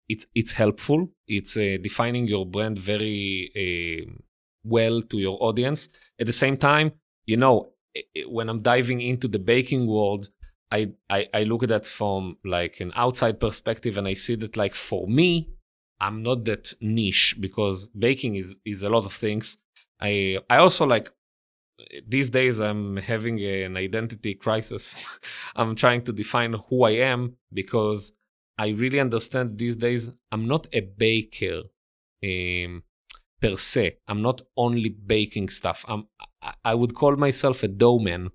it's 0.09 0.25
it's 0.33 0.51
helpful. 0.53 1.09
It's 1.27 1.57
uh, 1.57 1.77
defining 1.81 2.27
your 2.27 2.45
brand 2.45 2.77
very 2.77 3.51
uh, 3.55 4.11
well 4.63 5.01
to 5.01 5.17
your 5.17 5.37
audience. 5.41 5.89
At 6.19 6.27
the 6.27 6.33
same 6.33 6.57
time, 6.57 6.93
you 7.25 7.37
know, 7.37 7.73
when 8.27 8.49
I'm 8.49 8.61
diving 8.61 9.01
into 9.01 9.27
the 9.27 9.39
baking 9.39 9.87
world, 9.87 10.29
I, 10.71 10.91
I 11.09 11.27
I 11.33 11.43
look 11.43 11.63
at 11.63 11.69
that 11.69 11.85
from 11.85 12.37
like 12.45 12.79
an 12.79 12.93
outside 12.95 13.39
perspective, 13.39 13.97
and 13.97 14.07
I 14.07 14.13
see 14.13 14.35
that 14.35 14.57
like 14.57 14.75
for 14.75 15.07
me, 15.07 15.49
I'm 15.99 16.23
not 16.23 16.45
that 16.45 16.73
niche 16.79 17.35
because 17.39 17.89
baking 17.89 18.35
is 18.35 18.57
is 18.65 18.83
a 18.83 18.89
lot 18.89 19.05
of 19.05 19.13
things. 19.13 19.57
I 19.99 20.39
I 20.49 20.57
also 20.57 20.85
like 20.85 21.09
these 22.07 22.29
days 22.29 22.59
I'm 22.59 22.97
having 22.97 23.39
an 23.43 23.77
identity 23.77 24.33
crisis. 24.35 25.03
I'm 25.55 25.75
trying 25.75 26.03
to 26.03 26.13
define 26.13 26.53
who 26.69 26.83
I 26.83 26.91
am 26.91 27.35
because 27.53 28.13
I 28.57 28.69
really 28.69 28.99
understand 28.99 29.57
these 29.57 29.75
days 29.75 30.11
I'm 30.31 30.47
not 30.47 30.67
a 30.73 30.81
baker 30.81 31.63
um, 32.23 32.83
per 33.41 33.55
se. 33.55 33.97
I'm 34.07 34.21
not 34.21 34.41
only 34.55 34.89
baking 34.89 35.49
stuff. 35.49 35.85
I'm, 35.87 36.07
I 36.63 36.73
would 36.73 36.95
call 36.95 37.15
myself 37.15 37.63
a 37.63 37.67
dough 37.67 37.99
man. 37.99 38.29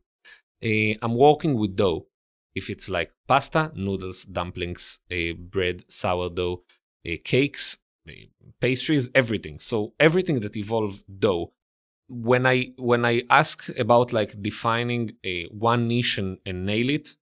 Uh, 0.64 0.94
I'm 1.02 1.16
working 1.16 1.58
with 1.58 1.76
dough. 1.76 2.06
If 2.54 2.70
it's 2.70 2.88
like 2.88 3.12
pasta, 3.26 3.72
noodles, 3.74 4.24
dumplings, 4.24 5.00
uh, 5.10 5.32
bread, 5.38 5.84
sourdough, 5.88 6.62
cakes, 7.24 7.78
uh, 8.08 8.12
pastries, 8.60 9.10
everything. 9.14 9.58
So 9.58 9.94
everything 9.98 10.40
that 10.40 10.56
involves 10.56 11.02
dough. 11.02 11.52
When 12.08 12.46
I 12.46 12.72
when 12.76 13.04
I 13.04 13.22
ask 13.30 13.68
about 13.78 14.12
like 14.12 14.40
defining 14.42 15.12
a 15.24 15.46
one 15.46 15.88
niche 15.88 16.18
and, 16.18 16.38
and 16.44 16.66
nail 16.66 16.90
it, 16.90 17.16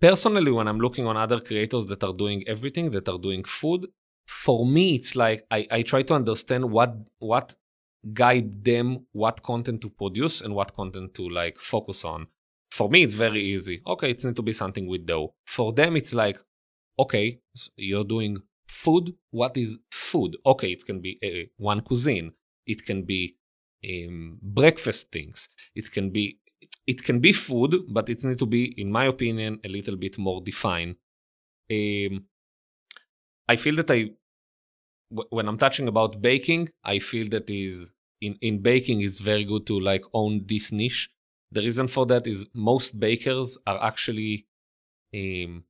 personally 0.00 0.50
when 0.50 0.66
i'm 0.66 0.80
looking 0.80 1.06
on 1.06 1.16
other 1.16 1.40
creators 1.40 1.86
that 1.86 2.02
are 2.02 2.12
doing 2.12 2.42
everything 2.46 2.90
that 2.90 3.08
are 3.08 3.18
doing 3.18 3.44
food 3.44 3.86
for 4.26 4.66
me 4.66 4.94
it's 4.94 5.14
like 5.14 5.44
i, 5.50 5.66
I 5.70 5.82
try 5.82 6.02
to 6.02 6.14
understand 6.14 6.70
what 6.70 6.94
what 7.18 7.54
guide 8.14 8.64
them 8.64 9.06
what 9.12 9.42
content 9.42 9.82
to 9.82 9.90
produce 9.90 10.40
and 10.40 10.54
what 10.54 10.74
content 10.74 11.14
to 11.14 11.28
like 11.28 11.58
focus 11.58 12.04
on 12.04 12.28
for 12.70 12.88
me 12.88 13.02
it's 13.02 13.14
very 13.14 13.42
easy 13.44 13.82
okay 13.86 14.10
it's 14.10 14.24
need 14.24 14.36
to 14.36 14.42
be 14.42 14.52
something 14.52 14.86
with 14.88 15.04
dough 15.04 15.34
for 15.46 15.72
them 15.72 15.96
it's 15.96 16.14
like 16.14 16.38
okay 17.02 17.40
you're 17.76 18.10
doing 18.16 18.34
food 18.68 19.14
what 19.30 19.56
is 19.56 19.78
food 19.90 20.36
okay 20.44 20.70
it 20.76 20.84
can 20.86 21.00
be 21.00 21.12
uh, 21.28 21.44
one 21.56 21.80
cuisine 21.80 22.32
it 22.66 22.84
can 22.84 23.02
be 23.02 23.36
um, 23.88 24.38
breakfast 24.42 25.10
things 25.10 25.48
it 25.74 25.90
can 25.90 26.10
be 26.10 26.40
it 26.86 27.04
can 27.04 27.20
be 27.20 27.32
food, 27.32 27.84
but 27.88 28.08
it 28.08 28.24
needs 28.24 28.40
to 28.40 28.46
be, 28.46 28.74
in 28.80 28.90
my 28.90 29.04
opinion, 29.04 29.60
a 29.64 29.68
little 29.68 29.96
bit 29.96 30.18
more 30.18 30.40
defined. 30.40 30.96
Um, 31.70 32.24
I 33.48 33.56
feel 33.56 33.76
that 33.76 33.90
I 33.90 34.10
when 35.08 35.48
I'm 35.48 35.58
touching 35.58 35.88
about 35.88 36.20
baking, 36.22 36.70
I 36.84 36.98
feel 36.98 37.28
that 37.30 37.48
is 37.50 37.92
in 38.20 38.36
in 38.40 38.62
baking 38.62 39.00
it's 39.00 39.20
very 39.20 39.44
good 39.44 39.66
to 39.66 39.78
like 39.78 40.04
own 40.12 40.44
this 40.46 40.72
niche. 40.72 41.10
The 41.52 41.62
reason 41.62 41.88
for 41.88 42.06
that 42.06 42.26
is 42.26 42.46
most 42.54 42.98
bakers 42.98 43.58
are 43.66 43.82
actually 43.82 44.46
um, 45.14 45.64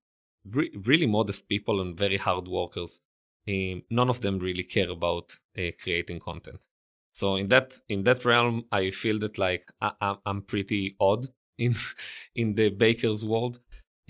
re- 0.49 0.71
really 0.85 1.07
modest 1.07 1.49
people 1.49 1.81
and 1.81 1.99
very 1.99 2.17
hard 2.17 2.49
workers. 2.49 3.01
Um, 3.49 3.83
none 3.91 4.09
of 4.09 4.21
them 4.21 4.39
really 4.39 4.65
care 4.65 4.91
about 4.91 5.39
uh, 5.59 5.71
creating 5.83 6.21
content. 6.21 6.67
So 7.13 7.37
in 7.37 7.49
that 7.49 7.81
in 7.89 8.05
that 8.05 8.25
realm, 8.25 8.65
I 8.71 8.91
feel 8.91 9.19
that 9.21 9.39
like 9.39 9.71
I, 9.81 10.17
am 10.27 10.43
pretty 10.43 10.97
odd 11.01 11.27
in 11.59 11.75
in 12.35 12.55
the 12.55 12.71
baker's 12.71 13.25
world 13.25 13.61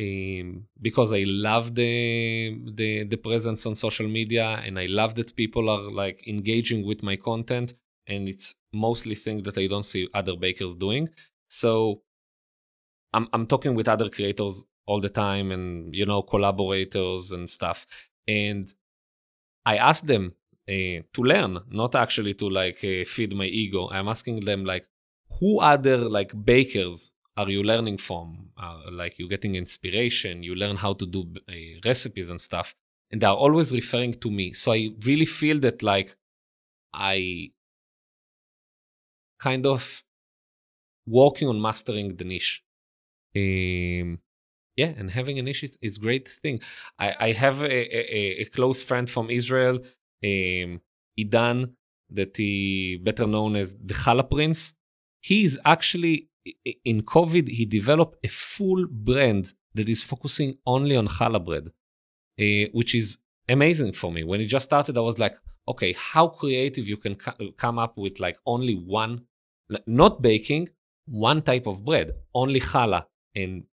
um, 0.01 0.67
because 0.81 1.13
I 1.13 1.25
love 1.27 1.75
the, 1.75 2.59
the 2.75 3.05
the 3.05 3.17
presence 3.17 3.67
on 3.67 3.75
social 3.75 4.09
media 4.09 4.61
and 4.65 4.79
I 4.79 4.87
love 4.87 5.15
that 5.17 5.37
people 5.37 5.69
are 5.69 5.91
like 5.91 6.27
engaging 6.27 6.87
with 6.87 7.03
my 7.03 7.17
content 7.17 7.75
and 8.07 8.29
it's 8.29 8.55
mostly 8.73 9.15
things 9.15 9.43
that 9.45 9.59
I 9.59 9.67
don't 9.67 9.85
see 9.85 10.09
other 10.15 10.37
bakers 10.37 10.75
doing. 10.75 11.09
So 11.49 12.03
I'm 13.13 13.29
I'm 13.33 13.47
talking 13.47 13.75
with 13.75 13.89
other 13.89 14.09
creators 14.09 14.67
all 14.91 15.01
the 15.01 15.15
time 15.27 15.47
and 15.57 15.95
you 16.01 16.07
know 16.11 16.21
collaborators 16.33 17.23
and 17.33 17.45
stuff 17.59 17.79
and 18.27 18.65
I 19.65 19.77
ask 19.77 20.05
them 20.05 20.35
uh, 20.69 21.03
to 21.15 21.23
learn, 21.23 21.61
not 21.71 21.95
actually 21.95 22.35
to 22.35 22.49
like 22.49 22.79
uh, 22.85 23.05
feed 23.05 23.35
my 23.35 23.45
ego. 23.45 23.89
I'm 23.91 24.09
asking 24.09 24.41
them 24.45 24.65
like, 24.65 24.87
who 25.39 25.61
other 25.61 25.97
like 25.97 26.33
bakers 26.45 27.13
are 27.37 27.49
you 27.49 27.63
learning 27.63 27.99
from? 27.99 28.51
Uh, 28.57 28.81
like 28.91 29.19
you're 29.19 29.29
getting 29.29 29.55
inspiration, 29.55 30.43
you 30.43 30.55
learn 30.55 30.77
how 30.77 30.93
to 30.95 31.07
do 31.07 31.21
uh, 31.49 31.53
recipes 31.85 32.31
and 32.31 32.41
stuff, 32.41 32.75
and 33.11 33.21
they 33.21 33.27
are 33.27 33.37
always 33.37 33.73
referring 33.73 34.15
to 34.15 34.31
me. 34.31 34.53
So 34.53 34.73
I 34.73 34.91
really 35.05 35.27
feel 35.27 35.59
that 35.61 35.83
like 35.83 36.17
I 36.93 37.51
kind 39.39 39.67
of 39.67 40.03
working 41.07 41.49
on 41.49 41.61
mastering 41.61 42.17
the 42.17 42.25
niche. 42.25 42.63
Um, 43.37 44.19
yeah, 44.77 44.93
and 44.97 45.11
having 45.11 45.39
an 45.39 45.49
issue 45.49 45.69
is, 45.83 45.99
great 45.99 46.29
thing. 46.29 46.61
I, 46.99 47.15
I 47.21 47.33
have 47.33 47.63
a, 47.63 48.17
a, 48.17 48.43
a 48.43 48.45
close 48.47 48.83
friend 48.83 49.09
from 49.09 49.31
Israel 49.31 49.81
um, 50.25 50.81
Idan, 51.19 51.73
that 52.11 52.37
he 52.37 53.01
better 53.03 53.27
known 53.27 53.57
as 53.57 53.77
the 53.77 53.95
Challah 53.95 54.29
Prince. 54.29 54.75
He 55.21 55.45
is 55.45 55.59
actually 55.65 56.31
in 56.85 57.03
COVID. 57.03 57.49
He 57.49 57.65
developed 57.67 58.25
a 58.25 58.29
full 58.29 58.87
brand 58.89 59.55
that 59.75 59.89
is 59.89 60.03
focusing 60.03 60.57
only 60.67 60.97
on 60.97 61.07
challah 61.07 61.45
bread, 61.45 61.69
uh, 62.41 62.71
which 62.73 62.95
is 62.95 63.19
amazing 63.49 63.93
for 63.93 64.11
me. 64.11 64.25
When 64.25 64.41
it 64.41 64.47
just 64.47 64.65
started, 64.65 64.97
I 64.97 65.01
was 65.01 65.19
like, 65.19 65.37
okay, 65.69 65.93
how 65.93 66.29
creative 66.29 66.89
you 66.89 66.97
can 66.97 67.15
co- 67.15 67.53
come 67.57 67.79
up 67.79 67.97
with 67.97 68.19
like 68.19 68.39
only 68.47 68.75
one, 68.75 69.23
not 69.87 70.23
baking, 70.23 70.71
one 71.07 71.43
type 71.43 71.67
of 71.67 71.85
bread, 71.85 72.13
only 72.35 72.61
challah. 72.61 73.07
And 73.35 73.65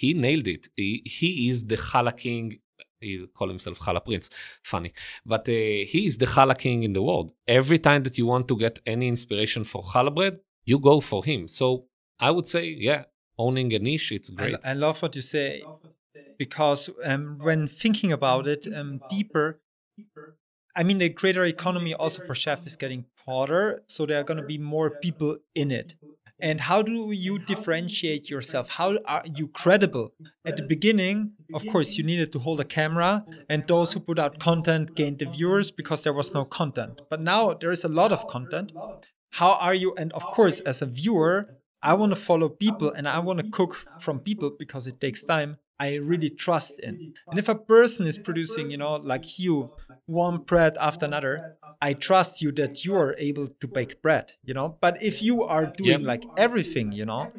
he 0.00 0.08
nailed 0.26 0.48
it. 0.56 0.64
He, 0.76 1.02
he 1.18 1.48
is 1.50 1.58
the 1.72 1.78
challah 1.88 2.16
king. 2.24 2.44
He 3.00 3.26
call 3.36 3.48
himself 3.54 3.76
challah 3.84 4.04
prince. 4.04 4.26
Funny. 4.72 4.92
But 5.32 5.44
uh, 5.48 5.52
he 5.92 6.00
is 6.08 6.18
the 6.22 6.28
challah 6.34 6.58
king 6.64 6.78
in 6.88 6.92
the 6.92 7.02
world. 7.08 7.28
Every 7.60 7.78
time 7.88 8.02
that 8.06 8.14
you 8.18 8.26
want 8.32 8.46
to 8.48 8.56
get 8.64 8.74
any 8.94 9.06
inspiration 9.08 9.62
for 9.64 9.82
challah 9.82 10.14
bread, 10.14 10.34
you 10.70 10.78
go 10.78 11.00
for 11.00 11.24
him. 11.24 11.48
So 11.48 11.66
I 12.26 12.30
would 12.30 12.46
say, 12.54 12.64
yeah, 12.88 13.04
owning 13.38 13.72
a 13.72 13.78
niche, 13.78 14.12
it's 14.12 14.30
great. 14.30 14.58
I, 14.64 14.70
I 14.70 14.74
love 14.74 15.00
what 15.02 15.16
you 15.16 15.22
say 15.22 15.64
because 16.38 16.90
um, 17.04 17.38
when 17.46 17.66
thinking 17.66 18.12
about 18.12 18.46
it 18.46 18.66
um, 18.74 19.00
deeper, 19.08 19.60
I 20.78 20.82
mean, 20.82 20.98
the 20.98 21.08
creator 21.08 21.44
economy 21.44 21.94
also 21.94 22.20
for 22.26 22.34
chef 22.34 22.66
is 22.66 22.76
getting 22.76 23.06
broader, 23.24 23.82
so 23.86 24.04
there 24.04 24.20
are 24.20 24.24
going 24.24 24.42
to 24.44 24.48
be 24.54 24.58
more 24.58 24.90
people 24.90 25.38
in 25.54 25.70
it. 25.70 25.94
And 26.38 26.60
how 26.60 26.82
do 26.82 27.12
you 27.12 27.38
differentiate 27.38 28.28
yourself? 28.28 28.70
How 28.70 28.98
are 29.06 29.24
you 29.34 29.48
credible? 29.48 30.12
At 30.44 30.56
the 30.56 30.62
beginning, 30.62 31.32
of 31.54 31.66
course, 31.66 31.96
you 31.96 32.04
needed 32.04 32.30
to 32.32 32.38
hold 32.38 32.60
a 32.60 32.64
camera, 32.64 33.24
and 33.48 33.66
those 33.66 33.92
who 33.92 34.00
put 34.00 34.18
out 34.18 34.38
content 34.38 34.94
gained 34.94 35.18
the 35.18 35.26
viewers 35.26 35.70
because 35.70 36.02
there 36.02 36.12
was 36.12 36.34
no 36.34 36.44
content. 36.44 37.00
But 37.08 37.22
now 37.22 37.54
there 37.54 37.70
is 37.70 37.84
a 37.84 37.88
lot 37.88 38.12
of 38.12 38.26
content. 38.28 38.72
How 39.30 39.52
are 39.54 39.74
you? 39.74 39.94
And 39.96 40.12
of 40.12 40.24
course, 40.26 40.60
as 40.60 40.82
a 40.82 40.86
viewer, 40.86 41.48
I 41.82 41.94
want 41.94 42.12
to 42.12 42.20
follow 42.20 42.48
people 42.48 42.90
and 42.90 43.08
I 43.08 43.18
want 43.20 43.40
to 43.40 43.48
cook 43.48 43.76
from 44.00 44.20
people 44.20 44.50
because 44.58 44.86
it 44.86 45.00
takes 45.00 45.24
time. 45.24 45.58
I 45.78 45.96
really 45.96 46.30
trust 46.30 46.80
in. 46.80 47.14
And 47.28 47.38
if 47.38 47.48
a 47.48 47.54
person 47.54 48.06
is 48.06 48.18
producing, 48.18 48.70
you 48.70 48.78
know, 48.78 48.96
like 48.96 49.38
you, 49.38 49.70
one 50.06 50.38
bread 50.38 50.76
after 50.80 51.04
another, 51.04 51.56
I 51.82 51.92
trust 51.92 52.40
you 52.40 52.52
that 52.52 52.84
you 52.84 52.96
are 52.96 53.14
able 53.18 53.48
to 53.48 53.68
bake 53.68 54.00
bread, 54.00 54.32
you 54.42 54.54
know. 54.54 54.78
But 54.80 55.02
if 55.02 55.22
you 55.22 55.42
are 55.44 55.66
doing 55.66 56.00
yep. 56.00 56.02
like 56.02 56.24
everything, 56.36 56.92
you 56.92 57.04
know, 57.04 57.30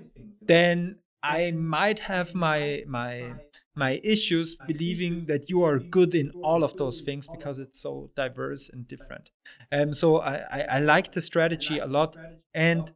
then 0.41 0.98
I 1.24 1.51
might 1.51 2.00
have 2.00 2.36
my 2.36 2.84
my 2.88 3.34
my 3.75 4.00
issues 4.03 4.56
believing 4.67 5.25
that 5.25 5.50
you 5.50 5.63
are 5.63 5.79
good 5.79 6.15
in 6.15 6.32
all 6.44 6.63
of 6.63 6.75
those 6.77 7.01
things 7.01 7.27
because 7.27 7.60
it's 7.60 7.79
so 7.79 8.12
diverse 8.15 8.70
and 8.70 8.88
different. 8.88 9.29
And 9.72 9.89
um, 9.89 9.94
so 9.94 10.17
I, 10.17 10.36
I, 10.51 10.62
I 10.72 10.79
like 10.79 11.12
the 11.12 11.22
strategy 11.22 11.77
a 11.79 11.86
lot. 11.86 12.17
And 12.53 12.91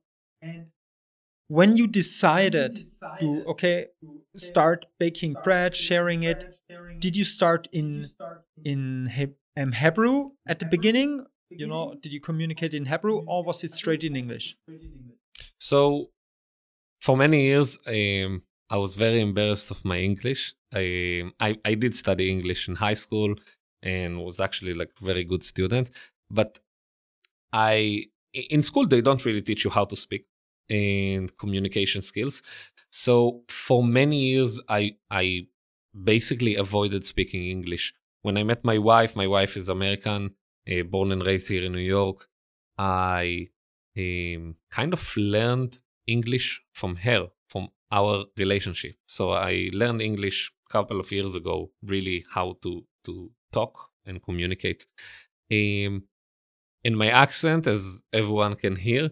when 1.47 1.75
you 1.75 1.87
decided 1.87 2.79
to 3.19 3.43
okay 3.45 3.87
start 4.35 4.85
baking 4.99 5.35
bread 5.43 5.75
sharing 5.75 6.23
it. 6.23 6.59
did 6.99 7.15
you 7.15 7.25
start 7.25 7.67
in 7.71 8.05
in 8.63 9.09
um, 9.57 9.71
hebrew 9.73 10.31
at 10.47 10.59
the 10.59 10.65
beginning? 10.65 11.25
You 11.49 11.67
know 11.67 11.95
did 12.01 12.13
you 12.13 12.21
communicate 12.21 12.73
in 12.73 12.85
hebrew 12.85 13.17
or 13.27 13.43
was 13.43 13.63
it 13.63 13.73
straight 13.73 14.03
in 14.03 14.15
english? 14.15 14.55
so 15.57 16.09
for 17.01 17.17
many 17.17 17.43
years 17.43 17.77
um, 17.87 18.41
i 18.69 18.77
was 18.77 18.95
very 18.95 19.19
embarrassed 19.21 19.69
of 19.71 19.83
my 19.83 19.99
english. 19.99 20.53
I, 20.73 21.29
I 21.39 21.57
i 21.65 21.73
did 21.73 21.93
study 21.95 22.31
english 22.31 22.69
in 22.69 22.75
high 22.75 22.93
school 22.93 23.35
and 23.83 24.23
was 24.23 24.39
actually 24.39 24.73
like 24.73 24.91
very 24.97 25.25
good 25.25 25.43
student 25.43 25.91
but 26.29 26.59
i 27.51 28.05
in 28.33 28.61
school 28.61 28.87
they 28.87 29.01
don't 29.01 29.25
really 29.25 29.41
teach 29.41 29.65
you 29.65 29.71
how 29.71 29.83
to 29.85 29.95
speak 29.95 30.25
and 30.71 31.37
communication 31.37 32.01
skills. 32.01 32.41
So 32.89 33.43
for 33.47 33.83
many 33.83 34.19
years, 34.19 34.59
I 34.69 34.95
I 35.09 35.47
basically 35.93 36.55
avoided 36.55 37.05
speaking 37.05 37.45
English. 37.47 37.93
When 38.21 38.37
I 38.37 38.43
met 38.43 38.63
my 38.63 38.77
wife, 38.77 39.15
my 39.15 39.27
wife 39.27 39.57
is 39.57 39.69
American, 39.69 40.35
uh, 40.71 40.83
born 40.83 41.11
and 41.11 41.25
raised 41.25 41.49
here 41.49 41.65
in 41.65 41.73
New 41.73 41.79
York. 41.79 42.27
I 42.77 43.49
um, 43.97 44.55
kind 44.69 44.93
of 44.93 45.17
learned 45.17 45.79
English 46.07 46.61
from 46.73 46.95
her, 46.97 47.27
from 47.49 47.69
our 47.91 48.25
relationship. 48.37 48.95
So 49.07 49.31
I 49.31 49.69
learned 49.73 50.01
English 50.01 50.51
a 50.69 50.71
couple 50.71 50.99
of 50.99 51.11
years 51.11 51.35
ago, 51.35 51.71
really 51.83 52.25
how 52.29 52.57
to 52.63 52.85
to 53.05 53.31
talk 53.51 53.89
and 54.05 54.23
communicate. 54.23 54.85
Um, 55.51 56.03
in 56.83 56.95
my 56.95 57.09
accent, 57.09 57.67
as 57.67 58.01
everyone 58.13 58.55
can 58.55 58.75
hear, 58.75 59.11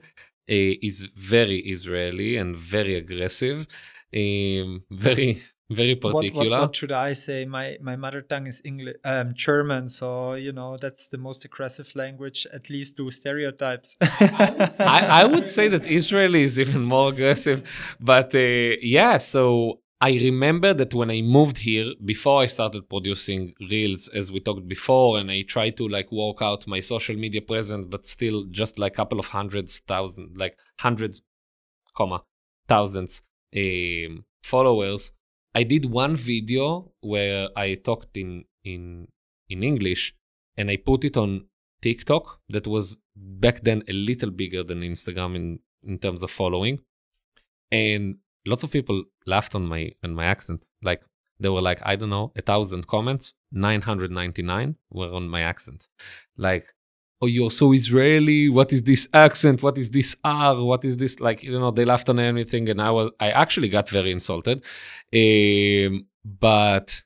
is 0.50 1.06
very 1.16 1.60
Israeli 1.60 2.38
and 2.38 2.56
very 2.56 2.96
aggressive, 2.96 3.68
um, 4.16 4.84
very 4.90 5.42
very 5.70 5.96
particular. 5.96 6.50
What, 6.50 6.50
what, 6.50 6.62
what, 6.62 6.76
should 6.76 6.92
I 6.92 7.14
say? 7.14 7.46
My 7.46 7.78
my 7.82 7.96
mother 7.96 8.22
tongue 8.22 8.48
is 8.48 8.62
English, 8.66 8.96
um, 9.06 9.34
German, 9.36 9.88
so 9.90 10.34
you 10.34 10.52
know 10.52 10.78
that's 10.78 11.08
the 11.10 11.18
most 11.18 11.46
aggressive 11.46 11.96
language. 11.96 12.48
At 12.52 12.70
least 12.70 12.98
to 12.98 13.12
stereotypes. 13.12 13.96
I, 14.02 15.22
I, 15.22 15.26
would 15.26 15.48
say 15.48 15.68
that 15.68 15.86
Israeli 15.86 16.44
is 16.44 16.60
even 16.60 16.82
more 16.82 17.10
aggressive, 17.10 17.64
but 18.00 18.34
uh, 18.34 18.40
yeah. 18.82 19.18
So 19.18 19.82
I 20.02 20.12
remember 20.14 20.74
that 20.74 20.94
when 20.94 21.12
I 21.12 21.22
moved 21.22 21.58
here, 21.58 21.94
before 22.04 22.42
I 22.42 22.46
started 22.46 22.88
producing 22.90 23.54
reels, 23.70 24.08
as 24.08 24.32
we 24.32 24.40
talked 24.40 24.68
before, 24.68 25.20
and 25.20 25.30
I 25.30 25.42
tried 25.42 25.76
to 25.78 25.90
like 25.90 26.10
work 26.10 26.42
out 26.42 26.68
my 26.68 26.80
social 26.80 27.18
media 27.18 27.42
presence, 27.42 27.86
but 27.90 28.06
still 28.06 28.46
just 28.46 28.80
like 28.80 28.94
a 28.94 28.96
couple 28.96 29.20
of 29.20 29.28
hundreds, 29.28 29.80
thousand, 29.80 30.38
like 30.38 30.58
hundreds, 30.80 31.22
comma, 31.98 32.24
thousands 32.68 33.22
um, 33.56 34.24
followers. 34.42 35.12
I 35.54 35.64
did 35.64 35.86
one 35.86 36.16
video 36.16 36.94
where 37.02 37.50
I 37.58 37.76
talked 37.76 38.16
in 38.16 38.46
in 38.64 39.10
in 39.50 39.64
English, 39.64 40.16
and 40.56 40.72
I 40.72 40.78
put 40.78 41.04
it 41.04 41.18
on 41.18 41.48
TikTok. 41.82 42.40
That 42.48 42.68
was 42.68 42.98
back 43.18 43.62
then 43.64 43.84
a 43.90 43.94
little 43.94 44.32
bigger 44.32 44.64
than 44.64 44.80
Instagram 44.82 45.36
in 45.36 45.60
in 45.84 45.98
terms 45.98 46.24
of 46.24 46.32
following, 46.32 46.80
and 47.70 48.20
lots 48.46 48.64
of 48.64 48.72
people 48.72 49.04
laughed 49.26 49.56
on 49.56 49.66
my 49.66 49.92
on 50.04 50.14
my 50.14 50.26
accent. 50.26 50.66
Like 50.82 51.02
they 51.40 51.50
were 51.50 51.62
like, 51.62 51.80
I 51.84 51.96
don't 51.96 52.10
know, 52.10 52.32
a 52.36 52.42
thousand 52.42 52.88
comments, 52.88 53.34
999 53.52 54.76
were 54.92 55.14
on 55.14 55.30
my 55.30 55.42
accent. 55.42 55.88
Like, 56.38 56.74
oh, 57.22 57.28
you're 57.28 57.52
so 57.52 57.72
Israeli. 57.74 58.50
What 58.50 58.74
is 58.74 58.84
this 58.84 59.08
accent? 59.14 59.64
What 59.64 59.78
is 59.78 59.90
this 59.92 60.16
R? 60.24 60.62
What 60.64 60.84
is 60.84 60.98
this? 60.98 61.20
Like, 61.20 61.44
you 61.44 61.58
know, 61.58 61.72
they 61.72 61.86
laughed 61.86 62.10
on 62.10 62.20
anything, 62.20 62.70
and 62.70 62.82
I 62.82 62.92
was, 62.92 63.12
I 63.20 63.32
actually 63.32 63.70
got 63.70 63.90
very 63.90 64.12
insulted. 64.12 64.64
Um, 65.14 66.08
but 66.26 67.04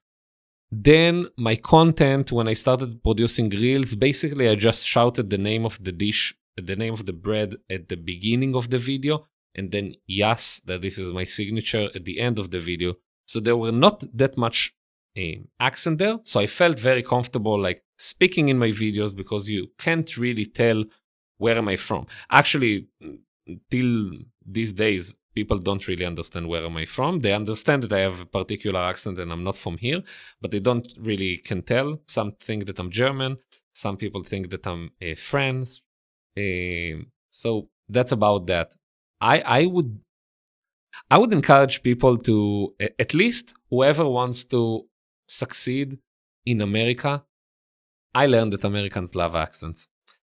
then 0.72 1.28
my 1.38 1.56
content, 1.56 2.32
when 2.32 2.48
I 2.48 2.54
started 2.54 3.04
producing 3.04 3.50
reels, 3.50 3.94
basically 3.96 4.50
I 4.50 4.56
just 4.56 4.86
shouted 4.86 5.30
the 5.30 5.38
name 5.38 5.66
of 5.66 5.84
the 5.84 5.92
dish, 5.92 6.36
the 6.58 6.76
name 6.76 6.94
of 6.94 7.06
the 7.06 7.14
bread 7.14 7.58
at 7.70 7.90
the 7.90 7.96
beginning 7.96 8.56
of 8.56 8.72
the 8.72 8.80
video, 8.80 9.28
and 9.56 9.72
then 9.72 9.96
yes, 10.08 10.62
that 10.66 10.82
this 10.82 10.98
is 10.98 11.12
my 11.12 11.24
signature 11.24 11.90
at 11.96 12.06
the 12.06 12.20
end 12.20 12.40
of 12.40 12.52
the 12.52 12.60
video. 12.60 12.96
So 13.26 13.40
there 13.40 13.58
were 13.58 13.72
not 13.72 14.04
that 14.14 14.38
much 14.38 14.74
um, 15.18 15.48
accent 15.60 16.00
there. 16.00 16.20
So 16.24 16.40
I 16.40 16.48
felt 16.48 16.80
very 16.80 17.04
comfortable 17.04 17.60
like 17.60 17.84
speaking 17.98 18.50
in 18.50 18.58
my 18.58 18.70
videos 18.70 19.16
because 19.16 19.50
you 19.50 19.68
can't 19.78 20.18
really 20.18 20.46
tell 20.46 20.84
where 21.38 21.58
am 21.58 21.68
I 21.68 21.78
from. 21.78 22.08
Actually, 22.30 22.88
till 23.70 24.12
these 24.46 24.74
days, 24.74 25.16
people 25.36 25.58
don't 25.58 25.88
really 25.88 26.06
understand 26.06 26.48
where 26.48 26.66
am 26.66 26.78
I 26.78 26.86
from. 26.86 27.20
They 27.20 27.34
understand 27.34 27.84
that 27.84 27.94
I 27.94 28.00
have 28.00 28.22
a 28.22 28.26
particular 28.26 28.80
accent 28.80 29.20
and 29.20 29.32
I'm 29.32 29.44
not 29.44 29.58
from 29.58 29.78
here, 29.78 30.04
but 30.42 30.52
they 30.52 30.60
don't 30.60 30.88
really 31.00 31.38
can 31.38 31.62
tell. 31.62 32.02
Some 32.06 32.34
think 32.40 32.66
that 32.66 32.80
I'm 32.80 32.92
German. 32.92 33.38
Some 33.74 33.98
people 33.98 34.24
think 34.24 34.50
that 34.52 34.68
I'm 34.68 34.92
a 35.02 35.16
French. 35.16 35.82
Um, 36.38 37.08
so 37.30 37.70
that's 37.90 38.12
about 38.12 38.48
that. 38.48 38.76
I 39.24 39.40
I 39.62 39.66
would 39.66 40.00
I 41.10 41.18
would 41.18 41.34
encourage 41.34 41.82
people 41.82 42.18
to 42.18 42.76
at 43.00 43.14
least 43.14 43.56
whoever 43.70 44.06
wants 44.08 44.44
to 44.46 44.86
succeed 45.28 46.00
in 46.46 46.62
America. 46.62 47.24
I 48.14 48.28
learned 48.28 48.54
that 48.54 48.64
Americans 48.64 49.16
love 49.16 49.36
accents. 49.36 49.88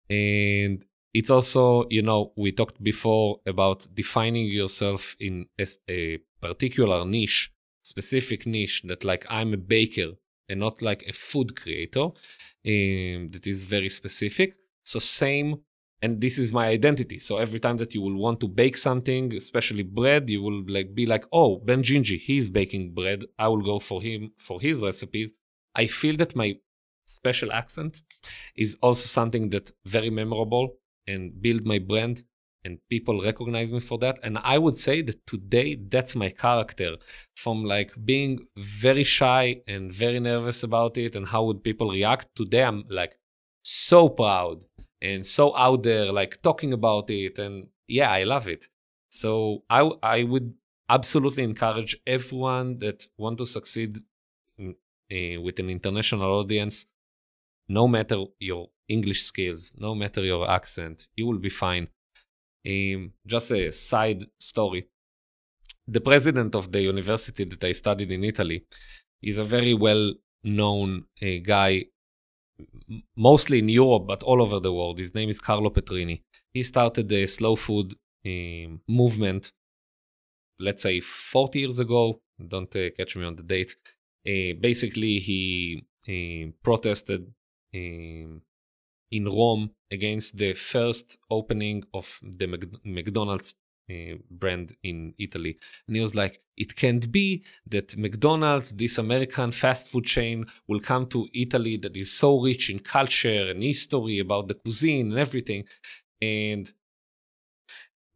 And 0.09 0.85
it's 1.13 1.29
also, 1.29 1.85
you 1.89 2.01
know, 2.01 2.31
we 2.37 2.51
talked 2.51 2.81
before 2.83 3.39
about 3.45 3.87
defining 3.93 4.45
yourself 4.45 5.15
in 5.19 5.47
a, 5.89 6.19
particular 6.41 7.03
niche, 7.05 7.51
specific 7.83 8.45
niche 8.45 8.83
that 8.85 9.03
like 9.03 9.25
I'm 9.29 9.51
a 9.53 9.57
baker 9.57 10.11
and 10.47 10.59
not 10.59 10.83
like 10.83 11.03
a 11.07 11.13
food 11.13 11.55
creator 11.59 12.03
um, 12.03 13.29
that 13.31 13.47
is 13.47 13.63
very 13.63 13.89
specific. 13.89 14.55
So 14.83 14.99
same 14.99 15.61
and 16.05 16.21
this 16.21 16.37
is 16.37 16.53
my 16.53 16.67
identity. 16.67 17.17
So 17.27 17.37
every 17.45 17.59
time 17.65 17.77
that 17.77 17.95
you 17.95 18.01
will 18.05 18.17
want 18.25 18.39
to 18.41 18.47
bake 18.47 18.77
something, 18.77 19.23
especially 19.33 19.81
bread, 19.81 20.29
you 20.29 20.41
will 20.45 20.61
like 20.67 20.89
be 20.99 21.05
like, 21.13 21.25
oh, 21.39 21.51
Ben 21.67 21.81
Gingi, 21.81 22.17
he's 22.19 22.47
baking 22.59 22.93
bread. 22.93 23.23
I 23.39 23.47
will 23.47 23.65
go 23.71 23.79
for 23.79 24.03
him 24.07 24.21
for 24.37 24.61
his 24.61 24.83
recipes. 24.89 25.33
I 25.73 25.87
feel 25.87 26.15
that 26.17 26.35
my 26.35 26.49
special 27.07 27.51
accent 27.51 27.93
is 28.55 28.77
also 28.85 29.05
something 29.07 29.49
that 29.49 29.71
very 29.95 30.11
memorable 30.21 30.67
and 31.07 31.41
build 31.41 31.65
my 31.65 31.79
brand 31.79 32.21
and 32.63 32.79
people 32.93 33.23
recognize 33.31 33.71
me 33.71 33.79
for 33.79 33.97
that 33.99 34.17
and 34.23 34.39
i 34.53 34.57
would 34.57 34.75
say 34.75 35.03
that 35.03 35.19
today 35.27 35.69
that's 35.93 36.15
my 36.15 36.29
character 36.45 36.91
from 37.35 37.63
like 37.63 37.91
being 38.11 38.33
very 38.57 39.03
shy 39.03 39.61
and 39.67 39.93
very 39.93 40.19
nervous 40.19 40.63
about 40.63 40.97
it 40.97 41.15
and 41.15 41.27
how 41.27 41.43
would 41.43 41.61
people 41.63 41.91
react 41.91 42.27
today 42.35 42.63
i'm 42.63 42.83
like 42.89 43.13
so 43.61 44.09
proud 44.09 44.65
and 45.05 45.25
so 45.37 45.55
out 45.55 45.83
there, 45.83 46.11
like 46.19 46.33
talking 46.41 46.71
about 46.73 47.09
it. 47.09 47.35
And 47.45 47.55
yeah, 47.87 48.11
I 48.19 48.23
love 48.23 48.47
it. 48.55 48.63
So 49.09 49.63
I 49.69 49.81
I 50.17 50.23
would 50.31 50.47
absolutely 50.97 51.43
encourage 51.51 51.93
everyone 52.17 52.67
that 52.83 52.99
want 53.23 53.37
to 53.39 53.45
succeed 53.57 53.91
in, 54.57 54.75
uh, 55.15 55.37
with 55.45 55.57
an 55.63 55.69
international 55.77 56.31
audience, 56.41 56.75
no 57.79 57.87
matter 57.87 58.17
your 58.39 58.63
English 58.87 59.21
skills, 59.31 59.61
no 59.87 59.91
matter 59.95 60.21
your 60.23 60.43
accent, 60.49 61.07
you 61.15 61.25
will 61.27 61.39
be 61.39 61.53
fine. 61.65 61.85
Um, 62.73 63.13
just 63.25 63.51
a 63.51 63.71
side 63.71 64.21
story. 64.39 64.81
The 65.87 66.01
president 66.01 66.55
of 66.55 66.71
the 66.71 66.81
university 66.81 67.43
that 67.45 67.63
I 67.63 67.73
studied 67.73 68.11
in 68.11 68.23
Italy 68.23 68.65
is 69.21 69.37
a 69.37 69.43
very 69.43 69.75
well 69.87 70.13
known 70.43 71.05
uh, 71.21 71.39
guy, 71.43 71.85
mostly 73.15 73.59
in 73.59 73.69
Europe, 73.69 74.07
but 74.07 74.23
all 74.23 74.41
over 74.41 74.59
the 74.59 74.73
world. 74.73 74.99
His 74.99 75.13
name 75.13 75.29
is 75.29 75.39
Carlo 75.39 75.69
Petrini. 75.69 76.21
He 76.53 76.63
started 76.63 77.09
the 77.09 77.25
slow 77.27 77.55
food 77.55 77.95
um, 78.25 78.81
movement, 78.87 79.51
let's 80.59 80.83
say 80.83 80.99
40 80.99 81.59
years 81.59 81.79
ago. 81.79 82.21
Don't 82.47 82.73
uh, 82.75 82.89
catch 82.97 83.15
me 83.15 83.25
on 83.25 83.35
the 83.35 83.43
date. 83.43 83.75
Uh, 84.27 84.57
basically, 84.59 85.19
he 85.19 85.85
uh, 86.07 86.51
protested 86.63 87.33
um, 87.73 88.41
in 89.11 89.25
Rome 89.25 89.71
against 89.91 90.37
the 90.37 90.53
first 90.53 91.17
opening 91.29 91.83
of 91.93 92.19
the 92.21 92.47
McDonald's 92.83 93.55
uh, 93.89 94.15
brand 94.29 94.75
in 94.83 95.13
Italy. 95.17 95.57
And 95.87 95.95
he 95.95 96.01
was 96.01 96.15
like, 96.15 96.41
it 96.57 96.75
can't 96.75 97.11
be 97.11 97.43
that 97.67 97.97
McDonald's, 97.97 98.71
this 98.71 98.97
American 98.97 99.51
fast 99.51 99.89
food 99.89 100.05
chain, 100.05 100.45
will 100.67 100.79
come 100.79 101.07
to 101.07 101.27
Italy 101.33 101.77
that 101.77 101.95
is 101.97 102.13
so 102.13 102.39
rich 102.39 102.69
in 102.69 102.79
culture 102.79 103.49
and 103.49 103.61
history 103.61 104.19
about 104.19 104.47
the 104.47 104.55
cuisine 104.55 105.11
and 105.11 105.19
everything. 105.19 105.65
And 106.21 106.71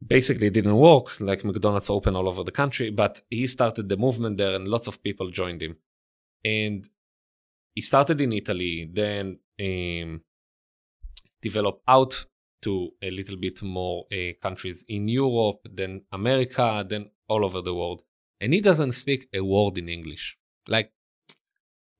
basically 0.05 0.47
it 0.47 0.53
didn't 0.53 0.77
work 0.77 1.19
like 1.19 1.43
McDonald's 1.43 1.89
open 1.89 2.15
all 2.15 2.27
over 2.27 2.43
the 2.43 2.51
country, 2.51 2.89
but 2.89 3.21
he 3.29 3.45
started 3.47 3.89
the 3.89 3.97
movement 3.97 4.37
there 4.37 4.55
and 4.55 4.67
lots 4.67 4.87
of 4.87 5.03
people 5.03 5.29
joined 5.29 5.61
him. 5.61 5.77
And 6.43 6.87
he 7.75 7.81
started 7.81 8.21
in 8.21 8.33
Italy, 8.33 8.89
then 8.91 9.39
um, 9.59 10.21
developed 11.41 11.83
out 11.87 12.25
to 12.61 12.91
a 13.01 13.09
little 13.09 13.37
bit 13.37 13.61
more 13.61 14.05
uh, 14.11 14.33
countries 14.41 14.85
in 14.87 15.07
Europe, 15.07 15.67
then 15.71 16.03
America, 16.11 16.85
then 16.87 17.09
all 17.27 17.45
over 17.45 17.61
the 17.61 17.73
world. 17.73 18.03
And 18.41 18.53
he 18.53 18.61
doesn't 18.61 18.93
speak 18.93 19.27
a 19.33 19.41
word 19.41 19.77
in 19.77 19.89
English, 19.89 20.37
like 20.67 20.91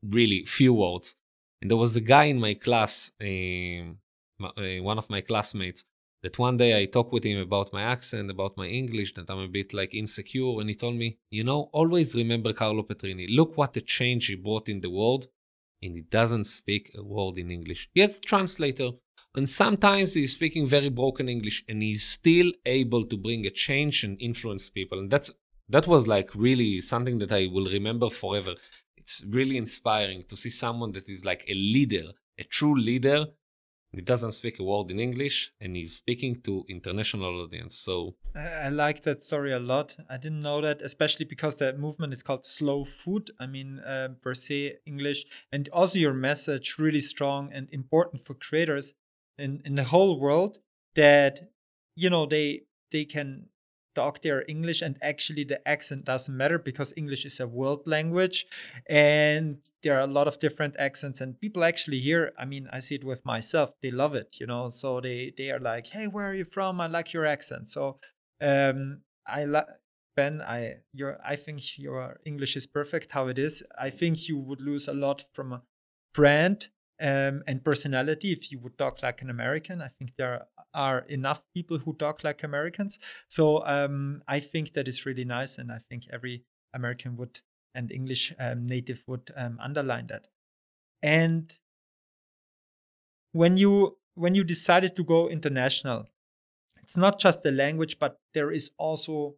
really 0.02 0.46
few 0.46 0.74
words. 0.74 1.16
And 1.62 1.70
there 1.70 1.78
was 1.78 1.96
a 1.96 2.02
guy 2.02 2.26
in 2.26 2.40
my 2.40 2.54
class, 2.54 3.12
uh, 3.22 3.94
one 4.82 4.98
of 4.98 5.10
my 5.10 5.22
classmates, 5.22 5.86
that 6.22 6.40
one 6.40 6.58
day 6.58 6.82
I 6.82 6.86
talked 6.86 7.14
with 7.14 7.24
him 7.24 7.40
about 7.40 7.72
my 7.72 7.82
accent, 7.82 8.30
about 8.30 8.58
my 8.58 8.68
English, 8.68 9.14
that 9.14 9.30
I'm 9.30 9.40
a 9.40 9.48
bit 9.48 9.74
like 9.74 9.94
insecure. 9.94 10.60
And 10.60 10.70
he 10.70 10.76
told 10.76 10.96
me, 10.96 11.18
you 11.30 11.44
know, 11.44 11.70
always 11.72 12.16
remember 12.16 12.54
Carlo 12.54 12.84
Petrini. 12.84 13.28
Look 13.30 13.58
what 13.58 13.78
a 13.78 13.82
change 13.82 14.28
he 14.28 14.36
brought 14.36 14.70
in 14.70 14.82
the 14.82 14.90
world. 14.90 15.28
And 15.82 15.96
he 15.96 16.02
doesn't 16.02 16.44
speak 16.46 16.92
a 16.98 17.04
word 17.04 17.38
in 17.38 17.52
English. 17.52 17.90
He 17.94 18.02
has 18.02 18.18
a 18.18 18.22
translator, 18.22 18.92
and 19.36 19.50
sometimes 19.50 20.16
he's 20.16 20.34
speaking 20.34 20.66
very 20.66 20.90
broken 20.90 21.30
English 21.30 21.64
and 21.70 21.82
he's 21.84 22.04
still 22.04 22.52
able 22.66 23.06
to 23.06 23.16
bring 23.16 23.46
a 23.46 23.52
change 23.52 24.04
and 24.04 24.20
influence 24.20 24.70
people. 24.70 25.00
And 25.00 25.12
that's 25.12 25.32
that 25.70 25.86
was 25.86 26.08
like 26.08 26.34
really 26.34 26.82
something 26.82 27.20
that 27.20 27.32
I 27.32 27.48
will 27.52 27.66
remember 27.66 28.10
forever. 28.10 28.56
It's 28.98 29.24
really 29.28 29.56
inspiring 29.56 30.24
to 30.30 30.36
see 30.36 30.50
someone 30.50 30.94
that 30.94 31.08
is 31.10 31.24
like 31.24 31.46
a 31.48 31.54
leader, 31.54 32.06
a 32.40 32.44
true 32.44 32.76
leader. 32.76 33.28
He 33.92 34.02
doesn't 34.02 34.34
speak 34.34 34.60
a 34.60 34.64
word 34.64 34.92
in 34.92 35.00
English 35.00 35.52
and 35.60 35.76
he's 35.76 35.96
speaking 35.96 36.42
to 36.42 36.64
international 36.70 37.44
audience. 37.44 37.76
So 37.76 38.16
I, 38.36 38.66
I 38.66 38.70
like 38.70 39.02
that 39.04 39.24
story 39.24 39.52
a 39.52 39.60
lot. 39.60 39.96
I 40.10 40.18
didn't 40.18 40.42
know 40.42 40.62
that, 40.62 40.82
especially 40.82 41.26
because 41.26 41.58
that 41.58 41.80
movement 41.80 42.14
is 42.14 42.24
called 42.24 42.46
slow 42.46 42.84
food. 42.84 43.32
I 43.40 43.48
mean, 43.48 43.80
uh, 43.80 44.10
per 44.22 44.34
se 44.36 44.78
English, 44.86 45.26
and 45.52 45.70
also 45.70 45.98
your 45.98 46.14
message 46.14 46.78
really 46.78 47.02
strong 47.02 47.52
and 47.52 47.68
important 47.72 48.26
for 48.26 48.36
creators 48.36 48.94
in 49.40 49.62
in 49.66 49.76
the 49.76 49.84
whole 49.84 50.20
world 50.20 50.60
that 50.96 51.40
you 51.96 52.10
know 52.10 52.26
they 52.26 52.64
they 52.92 53.06
can 53.06 53.48
talk 53.96 54.22
their 54.22 54.46
English 54.48 54.82
and 54.82 54.98
actually 55.02 55.44
the 55.44 55.60
accent 55.68 56.06
doesn't 56.06 56.38
matter 56.38 56.58
because 56.58 56.94
English 56.96 57.26
is 57.26 57.40
a 57.40 57.48
world 57.48 57.88
language 57.88 58.46
and 58.88 59.58
there 59.84 59.96
are 59.98 60.02
a 60.02 60.08
lot 60.18 60.28
of 60.28 60.40
different 60.40 60.76
accents 60.78 61.20
and 61.22 61.40
people 61.42 61.64
actually 61.64 62.00
here 62.00 62.32
I 62.38 62.46
mean 62.46 62.70
I 62.72 62.80
see 62.80 62.96
it 62.96 63.04
with 63.04 63.26
myself 63.26 63.74
they 63.82 63.92
love 63.92 64.16
it 64.16 64.38
you 64.40 64.48
know 64.48 64.70
so 64.70 65.02
they 65.02 65.34
they 65.38 65.52
are 65.52 65.60
like 65.60 65.88
hey 65.88 66.08
where 66.08 66.28
are 66.30 66.34
you 66.34 66.46
from? 66.46 66.80
I 66.80 66.88
like 66.88 67.14
your 67.14 67.26
accent. 67.26 67.68
So 67.70 68.00
um 68.42 69.02
I 69.28 69.46
like 69.46 69.68
Ben 70.16 70.42
I 70.42 70.60
your 70.94 71.18
I 71.26 71.36
think 71.36 71.78
your 71.78 72.20
English 72.26 72.56
is 72.56 72.68
perfect 72.68 73.12
how 73.12 73.28
it 73.28 73.40
is. 73.40 73.64
I 73.78 73.90
think 73.90 74.28
you 74.28 74.38
would 74.38 74.62
lose 74.62 74.88
a 74.88 74.94
lot 74.94 75.26
from 75.34 75.54
a 75.54 75.64
brand 76.14 76.68
um, 77.00 77.44
and 77.48 77.64
personality 77.64 78.32
if 78.32 78.52
you 78.52 78.60
would 78.60 78.78
talk 78.78 79.02
like 79.02 79.22
an 79.22 79.30
American. 79.30 79.82
I 79.82 79.90
think 79.98 80.12
there 80.18 80.48
are 80.74 81.00
enough 81.10 81.42
people 81.56 81.78
who 81.80 81.94
talk 81.94 82.24
like 82.24 82.44
Americans. 82.44 83.00
So 83.28 83.66
um, 83.66 84.22
I 84.28 84.40
think 84.40 84.74
that 84.74 84.88
is 84.88 85.06
really 85.06 85.26
nice. 85.26 85.58
And 85.58 85.72
I 85.72 85.80
think 85.90 86.04
every 86.12 86.44
American 86.74 87.18
would 87.18 87.40
and 87.76 87.92
English 87.92 88.34
um, 88.40 88.66
native 88.66 89.04
would 89.08 89.32
um, 89.36 89.58
underline 89.62 90.08
that. 90.08 90.28
And 91.02 91.58
when 93.32 93.58
you 93.58 93.98
when 94.16 94.36
you 94.36 94.44
decided 94.44 94.96
to 94.96 95.04
go 95.04 95.30
international, 95.30 96.08
it's 96.82 96.98
not 96.98 97.20
just 97.20 97.44
the 97.44 97.52
language, 97.52 98.00
but 98.00 98.20
there 98.34 98.52
is 98.52 98.72
also 98.78 99.36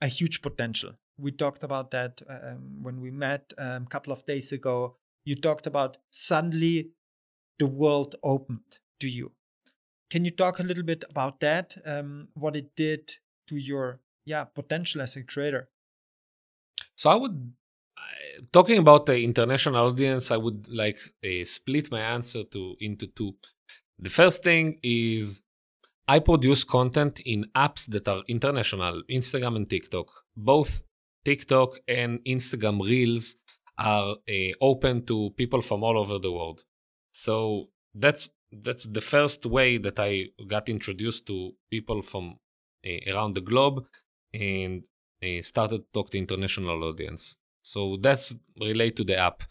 a 0.00 0.08
huge 0.08 0.42
potential. 0.42 0.92
We 1.18 1.30
talked 1.30 1.62
about 1.62 1.90
that 1.92 2.22
um, 2.28 2.82
when 2.82 3.00
we 3.00 3.10
met 3.10 3.52
um, 3.58 3.84
a 3.84 3.86
couple 3.86 4.12
of 4.12 4.26
days 4.26 4.52
ago. 4.52 4.96
You 5.24 5.34
talked 5.34 5.66
about 5.66 5.96
suddenly 6.10 6.90
the 7.58 7.66
world 7.66 8.16
opened 8.22 8.78
to 9.00 9.08
you. 9.08 9.32
Can 10.10 10.24
you 10.24 10.30
talk 10.30 10.58
a 10.58 10.62
little 10.62 10.84
bit 10.84 11.04
about 11.10 11.40
that? 11.40 11.76
Um, 11.84 12.28
what 12.34 12.56
it 12.56 12.76
did 12.76 13.12
to 13.48 13.56
your 13.56 14.00
yeah 14.24 14.44
potential 14.44 15.00
as 15.00 15.16
a 15.16 15.22
creator? 15.22 15.68
So 16.94 17.10
I 17.10 17.16
would 17.16 17.52
talking 18.52 18.78
about 18.78 19.06
the 19.06 19.22
international 19.22 19.86
audience. 19.88 20.30
I 20.30 20.36
would 20.36 20.68
like 20.68 20.98
uh, 21.24 21.44
split 21.44 21.90
my 21.90 22.00
answer 22.00 22.44
to 22.44 22.76
into 22.80 23.06
two. 23.06 23.34
The 23.98 24.10
first 24.10 24.42
thing 24.42 24.78
is 24.82 25.42
I 26.08 26.18
produce 26.20 26.64
content 26.64 27.20
in 27.20 27.46
apps 27.54 27.86
that 27.88 28.08
are 28.08 28.22
international, 28.28 29.02
Instagram 29.10 29.56
and 29.56 29.68
TikTok. 29.68 30.06
Both 30.36 30.82
TikTok 31.24 31.80
and 31.88 32.20
Instagram 32.24 32.80
Reels 32.80 33.36
are 33.78 34.16
uh, 34.28 34.32
open 34.60 35.04
to 35.06 35.30
people 35.36 35.62
from 35.62 35.82
all 35.82 35.98
over 35.98 36.18
the 36.18 36.32
world. 36.32 36.64
So 37.16 37.70
that's 37.94 38.28
that's 38.52 38.84
the 38.84 39.00
first 39.00 39.46
way 39.46 39.78
that 39.78 39.98
I 39.98 40.26
got 40.46 40.68
introduced 40.68 41.26
to 41.28 41.52
people 41.70 42.02
from 42.02 42.38
uh, 42.86 43.10
around 43.10 43.34
the 43.34 43.40
globe 43.40 43.86
and 44.34 44.82
uh, 45.24 45.40
started 45.40 45.78
to 45.78 45.86
talk 45.94 46.10
to 46.10 46.18
international 46.18 46.84
audience. 46.84 47.36
So 47.62 47.96
that's 47.96 48.36
related 48.60 48.96
to 48.98 49.04
the 49.04 49.16
app. 49.16 49.44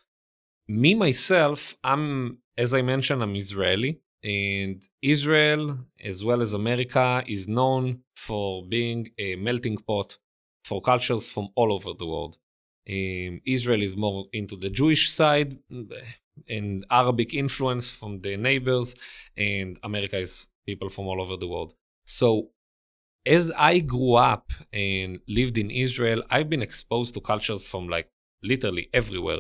Me 0.67 0.93
myself, 0.93 1.75
I'm 1.84 2.38
as 2.56 2.75
I 2.75 2.84
mentioned, 2.84 3.23
I'm 3.23 3.36
Israeli, 3.36 3.99
and 4.23 4.78
Israel 5.01 5.80
as 6.12 6.23
well 6.23 6.41
as 6.43 6.54
America 6.54 7.23
is 7.25 7.47
known 7.47 8.01
for 8.15 8.63
being 8.75 9.01
a 9.17 9.38
melting 9.38 9.78
pot 9.78 10.19
for 10.63 10.82
cultures 10.82 11.30
from 11.30 11.49
all 11.56 11.73
over 11.73 11.93
the 11.97 12.06
world. 12.06 12.38
Um, 12.88 13.41
Israel 13.58 13.82
is 13.82 13.95
more 13.97 14.25
into 14.34 14.56
the 14.56 14.69
Jewish 14.69 15.10
side, 15.10 15.58
and 16.47 16.85
Arabic 16.89 17.33
influence 17.33 17.91
from 17.91 18.21
the 18.21 18.37
neighbors, 18.37 18.95
and 19.37 19.79
America 19.83 20.17
is 20.17 20.47
people 20.65 20.89
from 20.89 21.07
all 21.07 21.21
over 21.21 21.37
the 21.37 21.47
world. 21.47 21.73
So 22.05 22.49
as 23.25 23.51
I 23.57 23.79
grew 23.79 24.13
up 24.13 24.51
and 24.71 25.19
lived 25.27 25.57
in 25.57 25.71
Israel, 25.71 26.23
I've 26.29 26.49
been 26.49 26.61
exposed 26.61 27.13
to 27.15 27.21
cultures 27.21 27.67
from 27.67 27.89
like 27.89 28.09
literally 28.43 28.89
everywhere, 28.93 29.39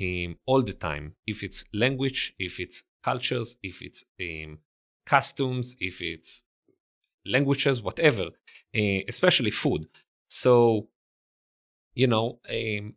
um, 0.00 0.36
all 0.46 0.62
the 0.62 0.72
time. 0.72 1.14
If 1.26 1.42
it's 1.42 1.64
language, 1.72 2.34
if 2.38 2.58
it's 2.58 2.82
cultures, 3.02 3.56
if 3.62 3.82
it's 3.82 4.04
um, 4.20 4.58
costumes, 5.06 5.76
if 5.78 6.00
it's 6.02 6.44
languages, 7.24 7.82
whatever, 7.82 8.26
uh, 8.76 9.00
especially 9.08 9.50
food. 9.50 9.86
So, 10.28 10.88
you 11.94 12.06
know, 12.06 12.40
um, 12.50 12.94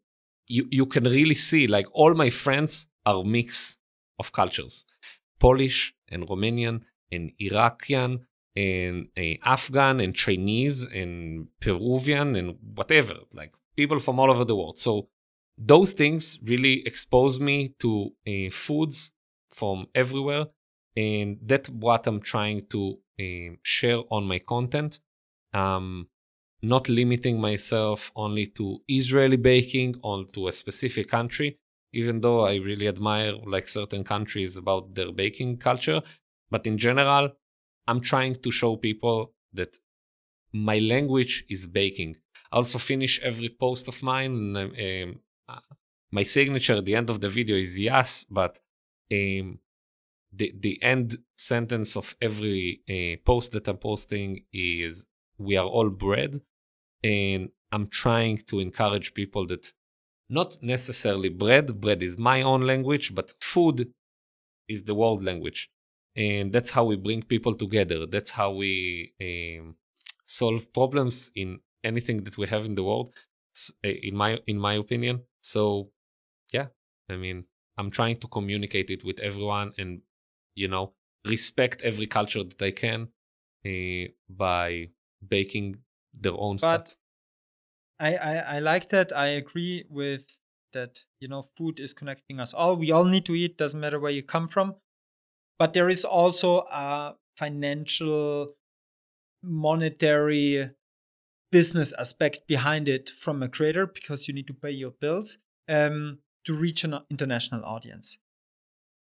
you 0.47 0.67
you 0.71 0.85
can 0.85 1.03
really 1.03 1.35
see 1.35 1.67
like 1.67 1.87
all 1.91 2.13
my 2.13 2.29
friends 2.29 2.87
are 3.05 3.21
a 3.21 3.23
mix 3.23 3.77
of 4.19 4.31
cultures 4.31 4.85
Polish 5.39 5.93
and 6.09 6.27
Romanian 6.27 6.81
and 7.11 7.31
Iraqian 7.39 8.21
and 8.55 9.09
uh, 9.17 9.21
Afghan 9.43 9.99
and 9.99 10.15
Chinese 10.15 10.83
and 10.85 11.47
Peruvian 11.59 12.35
and 12.35 12.57
whatever, 12.73 13.15
like 13.33 13.53
people 13.75 13.99
from 13.99 14.19
all 14.19 14.31
over 14.31 14.45
the 14.45 14.55
world. 14.55 14.77
So 14.77 15.09
those 15.57 15.93
things 15.93 16.39
really 16.43 16.85
expose 16.85 17.39
me 17.39 17.75
to 17.79 18.11
uh, 18.27 18.49
foods 18.51 19.11
from 19.49 19.87
everywhere. 19.93 20.45
And 20.95 21.37
that's 21.45 21.69
what 21.69 22.07
I'm 22.07 22.21
trying 22.21 22.67
to 22.67 22.97
uh, 23.19 23.55
share 23.61 23.99
on 24.09 24.25
my 24.25 24.39
content. 24.39 24.99
Um, 25.53 26.07
not 26.61 26.89
limiting 26.89 27.39
myself 27.39 28.11
only 28.15 28.47
to 28.47 28.79
Israeli 28.87 29.37
baking 29.37 29.95
or 30.01 30.25
to 30.33 30.47
a 30.47 30.53
specific 30.53 31.09
country, 31.09 31.59
even 31.95 32.21
though 32.21 32.41
I 32.41 32.55
really 32.55 32.87
admire 32.87 33.33
like 33.45 33.67
certain 33.67 34.03
countries 34.03 34.57
about 34.57 34.95
their 34.95 35.11
baking 35.11 35.57
culture. 35.57 36.01
But 36.51 36.67
in 36.67 36.77
general, 36.77 37.31
I'm 37.87 38.01
trying 38.01 38.35
to 38.43 38.51
show 38.51 38.75
people 38.75 39.33
that 39.53 39.77
my 40.51 40.79
language 40.79 41.45
is 41.49 41.67
baking. 41.67 42.17
I 42.51 42.57
also 42.57 42.77
finish 42.77 43.19
every 43.21 43.49
post 43.49 43.87
of 43.87 44.03
mine. 44.03 44.55
Um, 44.57 45.19
uh, 45.47 45.59
my 46.11 46.23
signature 46.23 46.75
at 46.75 46.85
the 46.85 46.95
end 46.95 47.09
of 47.09 47.21
the 47.21 47.29
video 47.29 47.55
is 47.57 47.79
yes, 47.79 48.25
but 48.29 48.59
um, 49.11 49.59
the 50.31 50.53
the 50.65 50.81
end 50.81 51.17
sentence 51.37 51.95
of 51.95 52.15
every 52.21 52.81
uh, 52.89 53.15
post 53.25 53.53
that 53.53 53.67
I'm 53.67 53.77
posting 53.77 54.45
is 54.51 55.05
we 55.37 55.57
are 55.57 55.67
all 55.75 55.89
bread, 55.89 56.41
and 57.03 57.49
I'm 57.71 57.87
trying 57.87 58.37
to 58.49 58.59
encourage 58.59 59.13
people 59.13 59.47
that 59.47 59.73
not 60.29 60.57
necessarily 60.61 61.29
bread. 61.29 61.79
Bread 61.79 62.01
is 62.01 62.17
my 62.17 62.41
own 62.41 62.61
language, 62.61 63.13
but 63.13 63.33
food 63.39 63.91
is 64.67 64.83
the 64.83 64.95
world 64.95 65.23
language, 65.23 65.69
and 66.15 66.51
that's 66.51 66.71
how 66.71 66.83
we 66.85 66.95
bring 66.95 67.21
people 67.21 67.53
together. 67.53 68.05
That's 68.05 68.31
how 68.31 68.51
we 68.51 69.13
um, 69.21 69.75
solve 70.25 70.73
problems 70.73 71.31
in 71.35 71.59
anything 71.83 72.23
that 72.23 72.37
we 72.37 72.47
have 72.47 72.65
in 72.65 72.75
the 72.75 72.83
world. 72.83 73.13
Eh, 73.83 73.95
in 74.03 74.15
my 74.15 74.39
in 74.47 74.57
my 74.57 74.73
opinion, 74.73 75.21
so 75.41 75.91
yeah, 76.51 76.67
I 77.09 77.15
mean, 77.15 77.45
I'm 77.77 77.89
trying 77.89 78.17
to 78.17 78.27
communicate 78.27 78.89
it 78.89 79.03
with 79.05 79.19
everyone 79.19 79.73
and 79.77 80.01
you 80.55 80.67
know 80.67 80.93
respect 81.25 81.81
every 81.81 82.07
culture 82.07 82.43
that 82.43 82.61
I 82.61 82.71
can 82.71 83.09
uh, 83.65 84.11
by 84.29 84.89
baking 85.25 85.77
their 86.13 86.33
own 86.37 86.57
but 86.57 86.87
stuff. 86.87 86.97
I, 87.99 88.15
I 88.15 88.35
I 88.55 88.59
like 88.59 88.89
that. 88.89 89.15
I 89.15 89.27
agree 89.27 89.85
with 89.89 90.25
that. 90.73 90.99
You 91.19 91.27
know, 91.27 91.45
food 91.57 91.79
is 91.79 91.93
connecting 91.93 92.39
us 92.39 92.53
all. 92.53 92.75
We 92.75 92.91
all 92.91 93.05
need 93.05 93.25
to 93.25 93.35
eat. 93.35 93.57
Doesn't 93.57 93.79
matter 93.79 93.99
where 93.99 94.11
you 94.11 94.23
come 94.23 94.47
from. 94.47 94.75
But 95.57 95.73
there 95.73 95.89
is 95.89 96.03
also 96.03 96.65
a 96.71 97.15
financial, 97.37 98.55
monetary, 99.41 100.71
business 101.51 101.93
aspect 101.93 102.47
behind 102.47 102.89
it 102.89 103.09
from 103.09 103.41
a 103.41 103.47
creator 103.47 103.87
because 103.87 104.27
you 104.27 104.33
need 104.33 104.47
to 104.47 104.53
pay 104.53 104.71
your 104.71 104.91
bills 104.91 105.37
um, 105.69 106.19
to 106.43 106.53
reach 106.53 106.83
an 106.83 106.99
international 107.09 107.63
audience. 107.63 108.17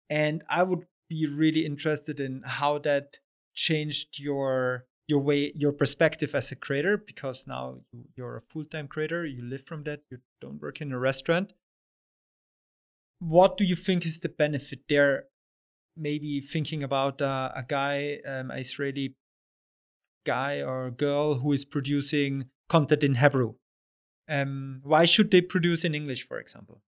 And 0.10 0.44
I 0.48 0.62
would 0.62 0.86
be 1.10 1.26
really 1.26 1.66
interested 1.66 2.20
in 2.20 2.44
how 2.46 2.78
that 2.80 3.18
changed 3.56 4.20
your 4.20 4.86
your 5.08 5.20
way 5.20 5.52
your 5.56 5.72
perspective 5.72 6.34
as 6.34 6.52
a 6.52 6.56
creator 6.56 6.98
because 6.98 7.46
now 7.46 7.80
you're 8.16 8.38
a 8.38 8.42
full-time 8.42 8.88
creator 8.88 9.26
you 9.26 9.42
live 9.42 9.66
from 9.66 9.84
that 9.84 10.02
you 10.10 10.18
don't 10.40 10.62
work 10.62 10.82
in 10.82 10.92
a 10.92 11.00
restaurant. 11.00 11.54
What 13.20 13.58
do 13.58 13.64
you 13.64 13.76
think 13.76 14.06
is 14.06 14.20
the 14.20 14.30
benefit 14.30 14.82
there? 14.90 15.26
Maybe 15.96 16.42
thinking 16.42 16.84
about 16.84 17.22
uh, 17.22 17.52
a 17.56 17.64
guy 17.64 18.20
um, 18.26 18.52
an 18.52 18.60
israeli 18.60 19.16
guy 20.26 20.62
or 20.62 20.90
girl 20.90 21.36
who 21.36 21.52
is 21.52 21.66
producing 21.66 22.46
content 22.70 23.04
in 23.04 23.16
hebrew. 23.16 23.56
Um, 24.30 24.80
why 24.84 25.04
should 25.04 25.32
they 25.32 25.42
produce 25.42 25.84
in 25.84 25.94
english 25.94 26.26
for 26.26 26.40
example? 26.40 26.82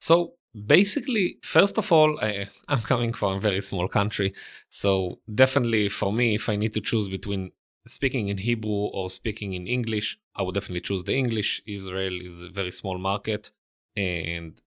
So 0.00 0.34
basically, 0.54 1.38
first 1.42 1.78
of 1.78 1.90
all, 1.92 2.18
I, 2.20 2.48
am 2.68 2.80
coming 2.80 3.12
from 3.12 3.36
a 3.36 3.40
very 3.40 3.60
small 3.60 3.88
country. 3.88 4.34
So 4.68 5.20
definitely 5.32 5.88
for 5.88 6.12
me, 6.12 6.34
if 6.34 6.48
I 6.48 6.56
need 6.56 6.74
to 6.74 6.80
choose 6.80 7.08
between 7.08 7.52
speaking 7.86 8.28
in 8.28 8.38
Hebrew 8.38 8.88
or 8.92 9.10
speaking 9.10 9.54
in 9.54 9.66
English, 9.66 10.18
I 10.34 10.42
would 10.42 10.54
definitely 10.54 10.80
choose 10.80 11.04
the 11.04 11.14
English. 11.14 11.62
Israel 11.66 12.20
is 12.20 12.44
a 12.44 12.50
very 12.50 12.70
small 12.70 12.98
market. 12.98 13.52
And 13.96 14.60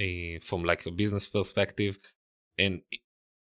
uh, 0.00 0.38
from 0.42 0.64
like 0.64 0.86
a 0.86 0.90
business 0.90 1.26
perspective, 1.26 1.98
and 2.58 2.82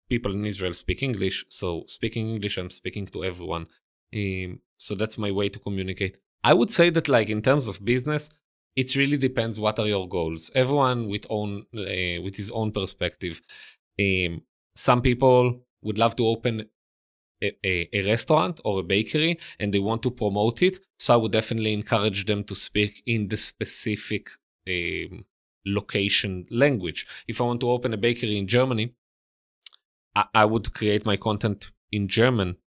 people 0.10 0.34
in 0.34 0.46
Israel 0.46 0.74
speak 0.74 1.02
English. 1.04 1.46
So 1.50 1.84
speaking 1.88 2.30
English, 2.30 2.58
I'm 2.58 2.70
speaking 2.70 3.06
to 3.08 3.24
everyone. 3.24 3.68
Um, 4.16 4.60
so 4.78 4.96
that's 4.96 5.18
my 5.18 5.32
way 5.32 5.50
to 5.50 5.60
communicate. 5.60 6.18
I 6.44 6.54
would 6.54 6.72
say 6.72 6.90
that 6.92 7.10
like 7.10 7.30
in 7.30 7.42
terms 7.42 7.68
of 7.68 7.84
business, 7.84 8.30
it 8.76 8.96
really 8.96 9.18
depends 9.18 9.60
what 9.60 9.80
are 9.80 9.88
your 9.88 10.08
goals. 10.08 10.52
Everyone 10.54 11.08
with 11.08 11.26
own 11.30 11.66
uh, 11.76 12.22
with 12.22 12.36
his 12.36 12.52
own 12.52 12.72
perspective. 12.72 13.42
Um, 14.00 14.42
some 14.76 15.02
people 15.02 15.62
would 15.82 15.98
love 15.98 16.16
to 16.18 16.28
open 16.28 16.66
a, 17.42 17.56
a, 17.66 17.90
a, 17.94 18.06
restaurant 18.06 18.60
or 18.64 18.80
a 18.80 18.84
bakery 18.84 19.40
and 19.60 19.74
they 19.74 19.80
want 19.80 20.02
to 20.02 20.12
promote 20.12 20.62
it 20.62 20.80
so 20.98 21.14
i 21.14 21.18
would 21.18 21.32
definitely 21.32 21.74
encourage 21.74 22.26
them 22.26 22.44
to 22.44 22.56
speak 22.56 23.04
in 23.06 23.28
the 23.28 23.38
specific 23.38 24.30
um, 24.68 25.26
location 25.66 26.46
language. 26.50 27.06
If 27.28 27.42
i 27.42 27.44
want 27.44 27.60
to 27.62 27.70
open 27.70 27.94
a 27.94 27.98
bakery 27.98 28.38
in 28.38 28.48
germany 28.48 28.94
i, 30.16 30.26
I 30.34 30.46
would 30.46 30.74
create 30.74 31.06
my 31.06 31.18
content 31.18 31.72
in 31.92 32.08
german. 32.08 32.58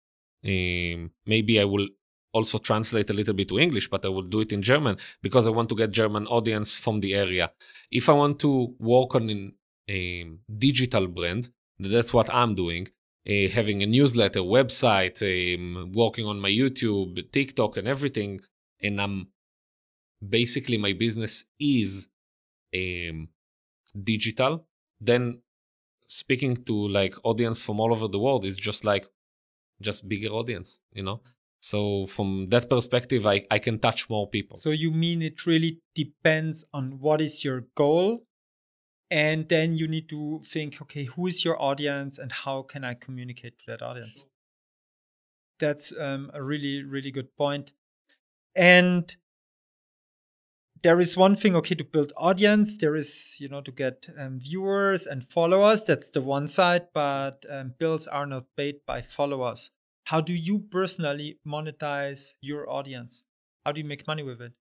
Um, 0.45 1.11
maybe 1.27 1.61
i 1.61 1.65
will 1.65 1.89
also 2.33 2.59
translate 2.59 3.11
a 3.11 3.13
little 3.13 3.35
bit 3.35 3.49
to 3.49 3.59
English, 3.59 3.89
but 3.89 4.05
I 4.05 4.09
will 4.09 4.23
do 4.23 4.41
it 4.41 4.53
in 4.53 4.63
German 4.63 4.97
because 5.23 5.47
I 5.47 5.51
want 5.51 5.69
to 5.71 5.75
get 5.75 5.91
German 5.91 6.27
audience 6.27 6.75
from 6.75 7.01
the 7.01 7.15
area. 7.15 7.53
If 7.91 8.09
I 8.09 8.13
want 8.13 8.39
to 8.41 8.75
work 8.79 9.15
on 9.15 9.53
a 9.89 10.27
digital 10.59 11.07
brand, 11.07 11.51
that's 11.79 12.13
what 12.13 12.33
I'm 12.33 12.55
doing. 12.55 12.89
Having 13.27 13.83
a 13.83 13.87
newsletter, 13.87 14.41
website, 14.41 15.21
working 15.95 16.27
on 16.27 16.41
my 16.41 16.51
YouTube, 16.51 17.31
TikTok, 17.33 17.77
and 17.77 17.87
everything, 17.87 18.41
and 18.83 19.01
I'm 19.01 19.29
basically 20.27 20.79
my 20.79 20.93
business 20.93 21.45
is 21.61 22.09
digital. 24.03 24.67
Then 25.01 25.43
speaking 26.07 26.57
to 26.65 26.89
like 26.89 27.15
audience 27.23 27.61
from 27.61 27.81
all 27.81 27.93
over 27.93 28.09
the 28.09 28.19
world 28.19 28.45
is 28.45 28.57
just 28.57 28.85
like 28.85 29.07
just 29.81 30.09
bigger 30.09 30.29
audience, 30.29 30.81
you 30.93 31.03
know. 31.03 31.21
So 31.61 32.07
from 32.07 32.49
that 32.51 32.71
perspective, 32.71 33.27
I, 33.27 33.45
I 33.51 33.59
can 33.59 33.79
touch 33.79 34.09
more 34.09 34.29
people. 34.29 34.57
So 34.57 34.71
you 34.71 34.91
mean 34.91 35.23
it 35.23 35.47
really 35.47 35.81
depends 35.95 36.65
on 36.73 36.99
what 37.01 37.21
is 37.21 37.45
your 37.45 37.63
goal? 37.75 38.25
And 39.11 39.49
then 39.49 39.75
you 39.75 39.89
need 39.89 40.09
to 40.11 40.41
think, 40.45 40.81
okay, 40.83 41.05
who 41.05 41.27
is 41.27 41.45
your 41.45 41.61
audience 41.61 42.19
and 42.19 42.31
how 42.31 42.63
can 42.63 42.85
I 42.85 42.95
communicate 42.95 43.59
to 43.59 43.65
that 43.69 43.83
audience? 43.83 44.27
That's 45.59 45.93
um, 45.99 46.31
a 46.35 46.43
really, 46.43 46.85
really 46.85 47.11
good 47.11 47.35
point. 47.37 47.73
And 48.55 49.15
there 50.83 51.01
is 51.01 51.17
one 51.17 51.35
thing, 51.35 51.57
okay, 51.57 51.75
to 51.75 51.85
build 51.85 52.13
audience. 52.17 52.77
There 52.77 52.95
is, 52.95 53.39
you 53.41 53.49
know, 53.49 53.63
to 53.63 53.73
get 53.73 54.07
um, 54.17 54.39
viewers 54.39 55.07
and 55.07 55.25
followers. 55.25 55.85
That's 55.85 56.11
the 56.11 56.21
one 56.21 56.47
side, 56.47 56.89
but 56.95 57.45
um, 57.51 57.75
bills 57.79 58.07
are 58.07 58.27
not 58.27 58.45
paid 58.57 58.87
by 58.87 59.03
followers 59.03 59.71
how 60.09 60.23
do 60.23 60.33
you 60.33 60.59
personally 60.59 61.39
monetize 61.47 62.33
your 62.41 62.71
audience? 62.71 63.25
How 63.65 63.73
do 63.73 63.81
you 63.83 63.87
make 63.87 64.07
money 64.07 64.23
with 64.23 64.41
it? 64.41 64.53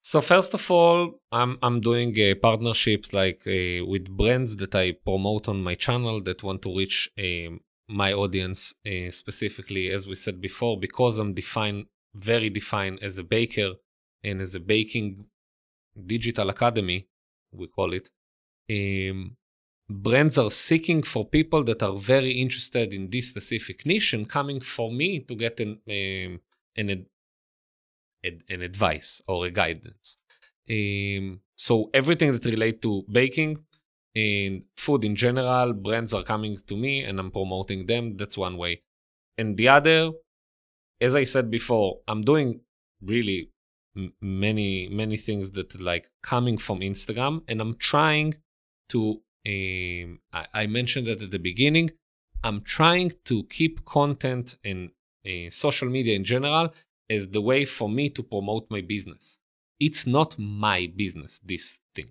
So 0.00 0.22
first 0.22 0.54
of 0.54 0.70
all, 0.70 1.20
I'm 1.30 1.58
I'm 1.62 1.80
doing 1.80 2.10
uh, 2.18 2.34
partnerships 2.48 3.12
like 3.12 3.42
uh, 3.46 3.84
with 3.92 4.08
brands 4.20 4.56
that 4.56 4.74
I 4.74 4.92
promote 4.92 5.48
on 5.48 5.62
my 5.62 5.74
channel 5.74 6.22
that 6.22 6.42
want 6.42 6.62
to 6.62 6.74
reach 6.80 7.10
uh, 7.18 7.50
my 7.86 8.10
audience 8.14 8.74
specifically, 9.10 9.90
as 9.90 10.08
we 10.08 10.14
said 10.14 10.40
before, 10.40 10.78
because 10.78 11.18
I'm 11.18 11.34
defined 11.34 11.84
very 12.14 12.48
defined 12.48 12.98
as 13.02 13.18
a 13.18 13.24
baker 13.36 13.70
and 14.22 14.40
as 14.40 14.54
a 14.54 14.60
baking 14.60 15.26
digital 16.14 16.48
academy, 16.48 17.08
we 17.52 17.66
call 17.66 17.92
it. 17.92 18.08
Um, 18.70 19.36
brands 19.88 20.38
are 20.38 20.50
seeking 20.50 21.02
for 21.02 21.28
people 21.28 21.62
that 21.64 21.82
are 21.82 21.96
very 21.96 22.32
interested 22.32 22.94
in 22.94 23.10
this 23.10 23.28
specific 23.28 23.84
niche 23.84 24.14
and 24.14 24.28
coming 24.28 24.60
for 24.60 24.90
me 24.90 25.20
to 25.20 25.34
get 25.34 25.60
an 25.60 25.80
um, 25.88 26.40
an, 26.76 27.06
an 28.48 28.62
advice 28.62 29.22
or 29.28 29.46
a 29.46 29.50
guidance. 29.50 30.18
Um, 30.70 31.40
so 31.54 31.90
everything 31.92 32.32
that 32.32 32.44
relate 32.46 32.80
to 32.82 33.04
baking 33.10 33.58
and 34.16 34.62
food 34.76 35.04
in 35.04 35.14
general, 35.14 35.72
brands 35.72 36.14
are 36.14 36.22
coming 36.22 36.56
to 36.66 36.76
me 36.76 37.02
and 37.02 37.18
I'm 37.18 37.30
promoting 37.30 37.86
them. 37.86 38.16
That's 38.16 38.38
one 38.38 38.56
way. 38.56 38.82
And 39.36 39.56
the 39.56 39.68
other, 39.68 40.12
as 41.00 41.14
I 41.14 41.24
said 41.24 41.50
before, 41.50 42.00
I'm 42.08 42.22
doing 42.22 42.60
really 43.02 43.50
m- 43.96 44.14
many 44.20 44.88
many 44.88 45.16
things 45.16 45.50
that 45.52 45.78
like 45.80 46.10
coming 46.22 46.56
from 46.56 46.80
Instagram, 46.80 47.42
and 47.48 47.60
I'm 47.60 47.76
trying 47.76 48.34
to 48.90 49.20
um, 49.46 50.20
I, 50.32 50.46
I, 50.54 50.66
mentioned 50.66 51.06
that 51.06 51.22
at 51.22 51.30
the 51.30 51.38
beginning. 51.38 51.90
I'm 52.42 52.62
trying 52.62 53.12
to 53.24 53.44
keep 53.44 53.84
content 53.84 54.56
in 54.64 54.90
social 55.50 55.88
media 55.88 56.14
in 56.14 56.24
general 56.24 56.74
as 57.08 57.28
the 57.28 57.40
way 57.40 57.64
for 57.64 57.88
me 57.88 58.08
to 58.10 58.22
promote 58.22 58.70
my 58.70 58.80
business. 58.80 59.38
It's 59.80 60.06
not 60.06 60.38
my 60.38 60.90
business, 60.94 61.40
this 61.44 61.80
thing. 61.94 62.10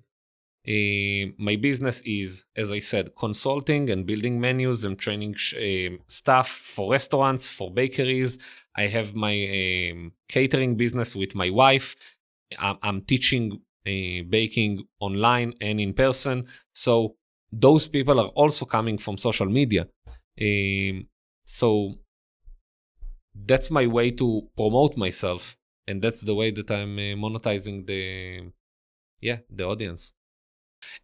Uh, 0.66 1.34
my 1.38 1.58
business 1.58 2.02
is, 2.06 2.46
as 2.56 2.72
I 2.72 2.80
said, 2.80 3.16
consulting 3.16 3.90
and 3.90 4.06
building 4.06 4.40
menus 4.40 4.86
and 4.86 4.98
training 4.98 5.34
sh- 5.34 5.56
uh, 5.56 5.98
staff 6.08 6.48
for 6.48 6.92
restaurants, 6.92 7.50
for 7.50 7.70
bakeries. 7.70 8.40
I 8.76 8.88
have 8.88 9.14
my 9.14 9.90
um, 9.92 10.14
catering 10.30 10.76
business 10.76 11.16
with 11.16 11.36
my 11.36 11.50
wife. 11.50 11.96
I'm, 12.58 12.78
I'm 12.82 13.02
teaching 13.02 13.62
uh, 13.86 14.24
baking 14.30 14.88
online 15.02 15.54
and 15.60 15.82
in 15.82 15.94
person. 15.94 16.46
So 16.74 17.16
those 17.62 17.88
people 17.88 18.20
are 18.20 18.30
also 18.30 18.66
coming 18.66 18.98
from 18.98 19.18
social 19.18 19.48
media. 19.48 19.88
Um, 20.42 21.08
so 21.46 21.96
that's 23.36 23.72
my 23.72 23.88
way 23.88 24.12
to 24.12 24.48
promote 24.56 24.96
myself, 24.98 25.58
and 25.88 26.02
that's 26.02 26.22
the 26.22 26.36
way 26.36 26.52
that 26.52 26.70
I'm 26.72 26.98
uh, 26.98 27.16
monetizing 27.26 27.86
the 27.86 28.52
yeah 29.22 29.40
the 29.50 29.66
audience. 29.66 30.14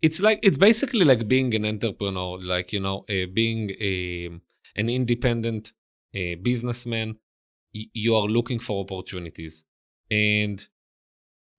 It's 0.02 0.22
like 0.22 0.40
it's 0.44 0.58
basically 0.58 1.06
like 1.06 1.28
being 1.28 1.54
an 1.56 1.66
entrepreneur, 1.66 2.40
like 2.40 2.74
you 2.74 2.80
know, 2.82 3.06
uh, 3.10 3.28
being 3.34 3.72
a 3.82 4.30
an 4.76 4.90
independent 4.90 5.74
uh, 6.16 6.36
businessman. 6.42 7.18
Y- 7.76 7.88
you 7.94 8.16
are 8.16 8.28
looking 8.28 8.60
for 8.60 8.84
opportunities, 8.84 9.66
and 10.12 10.68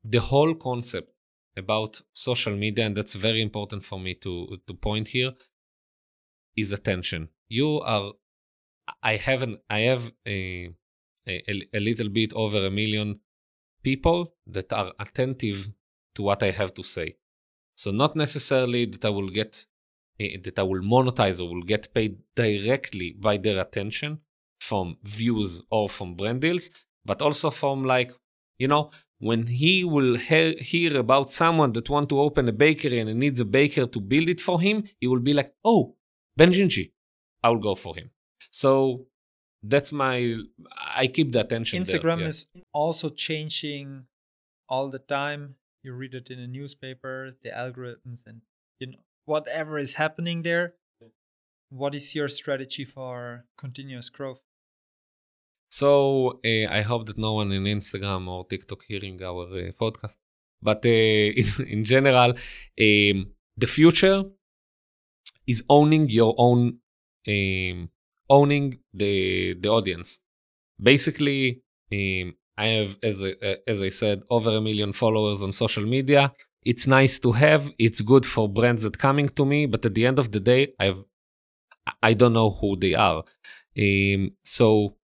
the 0.05 0.21
whole 0.21 0.55
concept 0.55 1.13
about 1.57 2.03
social 2.13 2.57
media, 2.57 2.87
and 2.87 2.97
that's 2.97 3.15
very 3.15 3.43
important 3.43 3.85
for 3.85 3.99
me 3.99 4.15
to 4.15 4.59
to 4.67 4.75
point 4.75 5.09
here, 5.09 5.33
is 6.57 6.73
attention. 6.73 7.29
You 7.49 7.81
are, 7.81 8.13
I 9.03 9.17
have 9.17 9.43
an, 9.43 9.59
I 9.69 9.81
have 9.81 10.13
a, 10.27 10.71
a 11.29 11.63
a 11.75 11.81
little 11.81 12.09
bit 12.09 12.33
over 12.35 12.65
a 12.67 12.71
million 12.71 13.21
people 13.83 14.35
that 14.47 14.73
are 14.73 14.93
attentive 14.99 15.71
to 16.15 16.23
what 16.23 16.43
I 16.43 16.51
have 16.51 16.75
to 16.75 16.83
say. 16.83 17.17
So 17.77 17.91
not 17.91 18.15
necessarily 18.15 18.85
that 18.87 19.05
I 19.05 19.09
will 19.09 19.31
get 19.31 19.67
uh, 20.21 20.25
that 20.45 20.59
I 20.59 20.63
will 20.63 20.83
monetize 20.83 21.41
or 21.41 21.49
will 21.49 21.63
get 21.63 21.95
paid 21.95 22.19
directly 22.37 23.17
by 23.19 23.39
their 23.39 23.61
attention 23.61 24.21
from 24.61 24.99
views 25.03 25.63
or 25.71 25.89
from 25.89 26.15
brand 26.15 26.43
deals, 26.43 26.71
but 27.05 27.23
also 27.23 27.51
from 27.51 27.83
like 27.83 28.13
you 28.61 28.69
know 28.69 28.91
when 29.21 29.47
he 29.47 29.85
will 29.85 30.17
hear, 30.17 30.55
hear 30.59 30.99
about 30.99 31.31
someone 31.31 31.73
that 31.73 31.89
want 31.91 32.09
to 32.09 32.19
open 32.19 32.49
a 32.49 32.53
bakery 32.53 32.99
and 33.01 33.15
needs 33.21 33.39
a 33.39 33.45
baker 33.45 33.87
to 33.87 34.01
build 34.01 34.29
it 34.29 34.41
for 34.41 34.61
him, 34.61 34.85
he 34.99 35.07
will 35.07 35.21
be 35.21 35.35
like, 35.35 35.53
oh, 35.63 35.95
Ben 36.37 36.51
Gingi, 36.53 36.91
I 37.45 37.51
will 37.51 37.59
go 37.59 37.75
for 37.75 37.95
him. 37.95 38.11
So 38.51 39.07
that's 39.63 39.93
my, 39.93 40.37
I 40.97 41.07
keep 41.07 41.33
the 41.33 41.41
attention. 41.41 41.83
Instagram 41.83 42.17
there, 42.17 42.21
yeah. 42.21 42.29
is 42.29 42.47
also 42.73 43.11
changing 43.11 44.07
all 44.71 44.89
the 44.89 44.99
time. 44.99 45.57
You 45.83 45.93
read 45.93 46.15
it 46.15 46.31
in 46.31 46.39
a 46.39 46.47
newspaper, 46.47 47.37
the 47.43 47.51
algorithms, 47.51 48.27
and 48.27 48.41
you 48.79 48.87
know 48.89 48.99
whatever 49.27 49.79
is 49.79 49.95
happening 49.95 50.43
there. 50.43 50.75
What 51.69 51.95
is 51.95 52.15
your 52.15 52.29
strategy 52.29 52.85
for 52.85 53.45
continuous 53.57 54.11
growth? 54.11 54.41
So 55.71 56.41
uh, 56.45 56.67
I 56.69 56.83
hope 56.83 57.07
that 57.07 57.19
no 57.19 57.35
one 57.35 57.53
in 57.53 57.65
Instagram 57.65 58.27
or 58.29 58.45
TikTok 58.45 58.83
hearing 58.89 59.23
our 59.23 59.45
uh, 59.45 59.73
podcast. 59.81 60.17
But 60.61 60.85
uh, 60.85 60.89
in, 60.89 61.47
in, 61.67 61.85
general, 61.85 62.31
um, 62.31 63.27
the 63.57 63.67
future 63.67 64.25
is 65.47 65.63
owning 65.69 66.09
your 66.09 66.35
own, 66.37 66.79
um, 67.29 67.89
owning 68.29 68.79
the 68.93 69.55
the 69.55 69.69
audience. 69.69 70.21
Basically, 70.83 71.63
um, 71.93 72.35
I 72.59 72.67
have, 72.67 72.99
as 73.03 73.25
as 73.67 73.81
I 73.81 73.91
said, 73.91 74.23
over 74.29 74.51
a 74.51 74.61
million 74.61 74.93
followers 74.93 75.43
on 75.43 75.53
social 75.53 75.87
media. 75.87 76.33
It's 76.63 76.87
nice 76.87 77.19
to 77.21 77.33
have. 77.33 77.73
It's 77.79 78.03
good 78.03 78.27
for 78.27 78.47
brands 78.47 78.83
that 78.83 78.99
coming 78.99 79.29
to 79.31 79.47
me. 79.47 79.67
But 79.67 79.87
at 79.87 79.95
the 79.95 80.05
end 80.05 80.19
of 80.19 80.31
the 80.33 80.41
day, 80.41 80.75
I've 80.79 81.05
I 82.03 82.13
don't 82.13 82.35
know 82.35 82.51
who 82.51 82.77
they 82.77 82.95
are. 82.95 83.25
So 84.45 84.97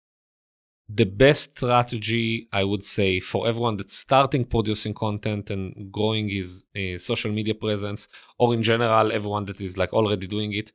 the 0.89 1.05
best 1.05 1.57
strategy 1.57 2.49
i 2.53 2.63
would 2.63 2.85
say 2.85 3.19
for 3.19 3.49
everyone 3.49 3.77
that's 3.77 3.97
starting 3.97 4.45
producing 4.45 4.95
content 4.95 5.51
and 5.51 5.91
growing 5.91 6.29
his 6.29 6.65
social 6.99 7.33
media 7.33 7.55
presence 7.55 8.07
or 8.39 8.55
in 8.55 8.63
general 8.63 9.11
everyone 9.11 9.45
that 9.47 9.61
is 9.61 9.77
like 9.77 9.93
already 9.93 10.27
doing 10.27 10.53
it 10.53 10.73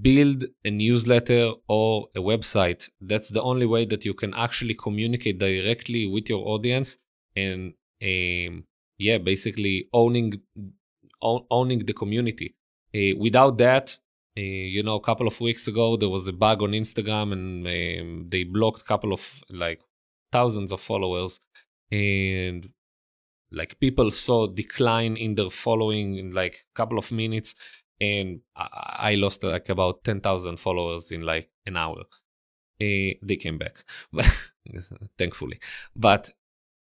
build 0.00 0.44
a 0.64 0.70
newsletter 0.70 1.52
or 1.68 2.08
a 2.14 2.20
website. 2.20 2.90
That's 3.00 3.28
the 3.28 3.42
only 3.42 3.66
way 3.66 3.84
that 3.86 4.04
you 4.04 4.14
can 4.14 4.32
actually 4.34 4.74
communicate 4.74 5.38
directly 5.38 6.06
with 6.06 6.28
your 6.28 6.46
audience 6.46 6.98
and 7.36 7.74
um, 8.02 8.64
yeah 8.98 9.18
basically 9.18 9.88
owning 9.92 10.40
own, 11.20 11.44
owning 11.50 11.84
the 11.84 11.92
community. 11.92 12.54
Uh, 12.94 13.16
without 13.18 13.58
that 13.58 13.98
uh, 14.36 14.40
you 14.40 14.82
know, 14.82 14.96
a 14.96 15.00
couple 15.00 15.26
of 15.26 15.40
weeks 15.40 15.68
ago, 15.68 15.96
there 15.96 16.08
was 16.08 16.26
a 16.26 16.32
bug 16.32 16.62
on 16.62 16.72
Instagram 16.72 17.32
and 17.32 17.66
um, 17.66 18.26
they 18.28 18.42
blocked 18.42 18.80
a 18.80 18.84
couple 18.84 19.12
of 19.12 19.42
like 19.48 19.80
thousands 20.32 20.72
of 20.72 20.80
followers. 20.80 21.40
And 21.92 22.68
like 23.52 23.78
people 23.78 24.10
saw 24.10 24.48
decline 24.48 25.16
in 25.16 25.36
their 25.36 25.50
following 25.50 26.16
in 26.16 26.32
like 26.32 26.66
a 26.74 26.76
couple 26.76 26.98
of 26.98 27.12
minutes. 27.12 27.54
And 28.00 28.40
I, 28.56 29.14
lost 29.14 29.44
like 29.44 29.68
about 29.68 30.02
10,000 30.02 30.58
followers 30.58 31.12
in 31.12 31.22
like 31.22 31.48
an 31.64 31.76
hour. 31.76 32.00
Uh, 32.80 33.14
they 33.22 33.38
came 33.38 33.56
back, 33.56 33.84
thankfully. 35.16 35.60
But 35.94 36.32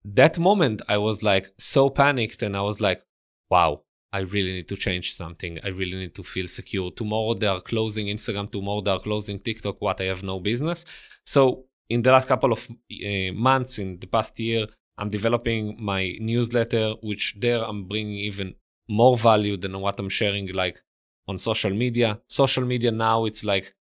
that 0.05 0.39
moment, 0.39 0.81
I 0.89 0.97
was 0.97 1.23
like 1.23 1.49
so 1.59 1.91
panicked 1.91 2.41
and 2.41 2.57
I 2.57 2.63
was 2.63 2.81
like, 2.81 3.03
wow, 3.51 3.83
I 4.13 4.21
really 4.21 4.53
need 4.53 4.69
to 4.69 4.77
change 4.77 5.15
something. 5.15 5.59
I 5.65 5.69
really 5.69 5.97
need 5.97 6.15
to 6.17 6.23
feel 6.23 6.47
secure. 6.47 6.91
Tomorrow 6.91 7.35
they 7.35 7.47
are 7.47 7.61
closing 7.61 8.07
Instagram. 8.07 8.51
Tomorrow 8.51 8.83
they 8.83 8.91
are 8.91 9.01
closing 9.01 9.39
TikTok. 9.39 9.81
What 9.81 10.01
I 10.01 10.05
have 10.05 10.23
no 10.23 10.39
business. 10.39 10.85
So 11.25 11.65
in 11.89 12.03
the 12.03 12.13
last 12.13 12.29
couple 12.29 12.53
of 12.53 12.69
uh, 12.71 13.33
months, 13.33 13.79
in 13.79 13.99
the 13.99 14.07
past 14.07 14.39
year, 14.39 14.67
I'm 14.99 15.09
developing 15.09 15.77
my 15.81 16.17
newsletter, 16.21 16.95
which 17.03 17.37
there 17.39 17.65
I'm 17.65 17.85
bringing 17.89 18.19
even 18.19 18.55
more 18.89 19.17
value 19.17 19.57
than 19.57 19.81
what 19.81 19.99
I'm 19.99 20.11
sharing 20.11 20.53
like 20.53 20.83
on 21.27 21.39
social 21.39 21.71
media. 21.71 22.21
Social 22.27 22.65
media 22.65 22.91
now 22.91 23.25
it's 23.25 23.45
like 23.45 23.75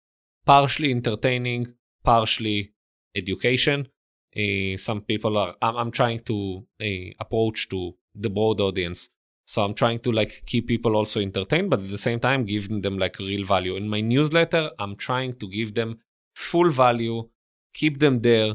partially 0.46 0.92
entertaining, 0.92 1.74
partially 2.04 2.74
education. 3.16 3.88
Uh, 4.36 4.78
some 4.78 5.02
people 5.02 5.38
are. 5.38 5.56
I'm, 5.60 5.76
I'm 5.76 5.92
trying 5.92 6.20
to 6.32 6.68
uh, 6.80 7.14
approach 7.20 7.68
to 7.70 7.96
the 8.14 8.30
broad 8.30 8.62
audience 8.62 9.10
so 9.50 9.64
I'm 9.64 9.74
trying 9.74 9.98
to 10.06 10.12
like 10.12 10.44
keep 10.46 10.68
people 10.68 10.96
also 10.96 11.20
entertained, 11.20 11.72
but 11.72 11.80
at 11.80 11.90
the 11.90 11.98
same 11.98 12.20
time 12.20 12.46
giving 12.46 12.82
them 12.82 13.00
like 13.00 13.18
real 13.18 13.44
value. 13.44 13.76
In 13.78 13.90
my 13.90 14.00
newsletter, 14.00 14.70
I'm 14.78 14.96
trying 14.96 15.34
to 15.40 15.50
give 15.50 15.74
them 15.74 15.98
full 16.36 16.70
value, 16.70 17.28
keep 17.74 17.98
them 17.98 18.22
there, 18.22 18.52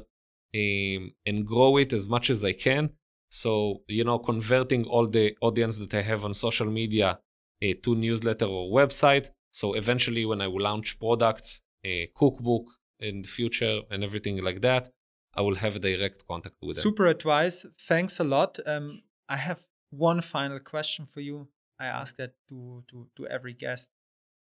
um, 0.61 1.13
and 1.27 1.45
grow 1.45 1.79
it 1.79 1.93
as 1.93 2.09
much 2.09 2.31
as 2.31 2.45
I 2.45 2.53
can. 2.53 2.91
So 3.29 3.83
you 3.89 4.05
know, 4.05 4.21
converting 4.21 4.85
all 4.85 5.09
the 5.09 5.35
audience 5.41 5.81
that 5.81 5.93
I 5.95 6.03
have 6.03 6.25
on 6.25 6.33
social 6.33 6.71
media 6.71 7.19
uh, 7.65 7.75
to 7.83 7.97
newsletter 7.97 8.45
or 8.45 8.71
website. 8.71 9.31
So 9.51 9.75
eventually, 9.75 10.25
when 10.25 10.41
I 10.41 10.47
will 10.47 10.63
launch 10.63 11.01
products, 11.01 11.61
a 11.83 12.09
cookbook 12.15 12.67
in 13.01 13.23
the 13.23 13.29
future, 13.29 13.81
and 13.91 14.05
everything 14.05 14.45
like 14.45 14.61
that, 14.61 14.91
I 15.35 15.41
will 15.41 15.57
have 15.57 15.81
direct 15.81 16.25
contact 16.29 16.55
with 16.63 16.77
them. 16.77 16.85
Super 16.85 17.07
advice. 17.09 17.67
Thanks 17.81 18.21
a 18.21 18.25
lot. 18.25 18.61
Um, 18.65 19.03
I 19.29 19.39
have 19.39 19.63
one 19.97 20.21
final 20.21 20.59
question 20.59 21.07
for 21.07 21.21
you. 21.21 21.49
I 21.79 21.87
ask 21.87 22.17
that 22.17 22.35
to, 22.49 22.85
to, 22.89 23.09
to 23.17 23.27
every 23.27 23.53
guest. 23.53 23.91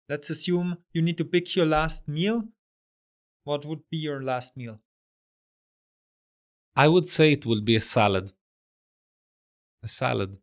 Let's 0.09 0.31
assume 0.31 0.79
you 0.93 1.03
need 1.03 1.19
to 1.19 1.25
pick 1.25 1.57
your 1.57 1.67
last 1.67 2.07
meal. 2.07 2.45
What 3.45 3.65
would 3.65 3.83
be 3.91 3.99
your 3.99 4.23
last 4.23 4.57
meal? 4.57 4.81
I 6.77 6.89
would 6.89 7.09
say 7.09 7.33
it 7.33 7.47
will 7.47 7.63
be 7.63 7.77
a 7.77 7.81
salad. 7.81 8.33
A 9.83 9.89
salad. 9.89 10.39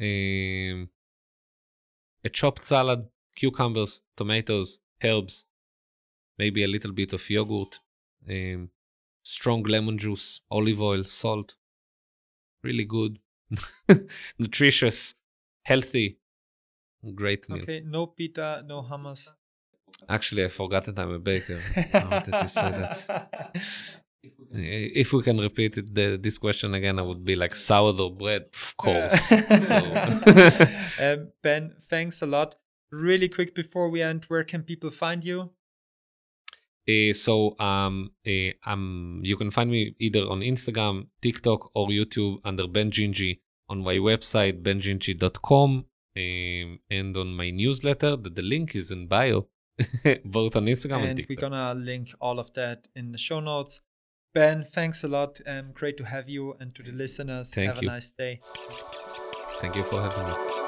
Um, 0.00 0.88
a 2.24 2.28
chopped 2.32 2.64
salad, 2.64 3.08
cucumbers, 3.36 4.00
tomatoes, 4.16 4.80
herbs, 5.02 5.44
maybe 6.38 6.64
a 6.64 6.68
little 6.68 6.92
bit 6.92 7.12
of 7.12 7.28
yogurt, 7.28 7.80
um, 8.28 8.70
strong 9.22 9.62
lemon 9.62 9.98
juice, 9.98 10.40
olive 10.50 10.80
oil, 10.80 11.04
salt. 11.04 11.56
Really 12.62 12.84
good. 12.84 13.18
nutritious, 14.38 15.14
healthy, 15.64 16.18
great 17.14 17.48
meal. 17.48 17.62
Okay, 17.62 17.82
no 17.84 18.06
pita, 18.06 18.64
no 18.66 18.82
hummus. 18.82 19.30
Actually, 20.08 20.44
I 20.44 20.48
forgot 20.48 20.84
that 20.84 20.98
I'm 20.98 21.10
a 21.10 21.18
baker. 21.18 21.60
How 21.92 22.20
did 22.20 22.34
you 22.34 22.48
say 22.48 22.70
that? 22.70 24.00
If 24.52 25.12
we 25.12 25.22
can 25.22 25.38
repeat 25.38 25.78
it, 25.78 25.94
the, 25.94 26.18
this 26.20 26.38
question 26.38 26.74
again, 26.74 26.98
I 26.98 27.02
would 27.02 27.24
be 27.24 27.36
like 27.36 27.54
sourdough 27.54 28.10
bread, 28.10 28.46
of 28.52 28.76
course. 28.76 29.32
um, 29.32 31.28
ben, 31.42 31.74
thanks 31.82 32.20
a 32.22 32.26
lot. 32.26 32.56
Really 32.90 33.28
quick 33.28 33.54
before 33.54 33.88
we 33.88 34.02
end, 34.02 34.24
where 34.24 34.44
can 34.44 34.62
people 34.62 34.90
find 34.90 35.24
you? 35.24 35.50
Uh, 36.90 37.12
so 37.12 37.58
um, 37.58 38.10
uh, 38.26 38.50
um, 38.70 39.20
you 39.22 39.36
can 39.36 39.50
find 39.50 39.70
me 39.70 39.94
either 39.98 40.22
on 40.22 40.40
Instagram, 40.40 41.06
TikTok, 41.20 41.70
or 41.74 41.88
YouTube 41.88 42.38
under 42.44 42.66
Ben 42.66 42.90
Gingi 42.90 43.38
on 43.70 43.78
my 43.82 43.94
website 43.94 44.62
bengingi.com 44.62 45.86
um, 46.16 46.78
and 46.90 47.16
on 47.16 47.32
my 47.34 47.50
newsletter 47.50 48.16
that 48.16 48.34
the 48.34 48.42
link 48.42 48.74
is 48.74 48.90
in 48.90 49.06
bio 49.06 49.46
both 50.24 50.56
on 50.56 50.66
instagram 50.66 50.98
and, 50.98 51.08
and 51.10 51.16
TikTok. 51.16 51.30
we're 51.30 51.48
gonna 51.48 51.74
link 51.74 52.12
all 52.20 52.38
of 52.38 52.52
that 52.54 52.88
in 52.96 53.12
the 53.12 53.18
show 53.18 53.40
notes 53.40 53.80
ben 54.34 54.64
thanks 54.64 55.04
a 55.04 55.08
lot 55.08 55.40
um, 55.46 55.70
great 55.72 55.96
to 55.96 56.04
have 56.04 56.28
you 56.28 56.54
and 56.58 56.74
to 56.74 56.82
the 56.82 56.92
listeners 56.92 57.54
Thank 57.54 57.68
have 57.68 57.82
you. 57.82 57.88
a 57.88 57.92
nice 57.92 58.10
day 58.10 58.40
thank 59.60 59.76
you 59.76 59.84
for 59.84 60.02
having 60.02 60.26
me 60.26 60.59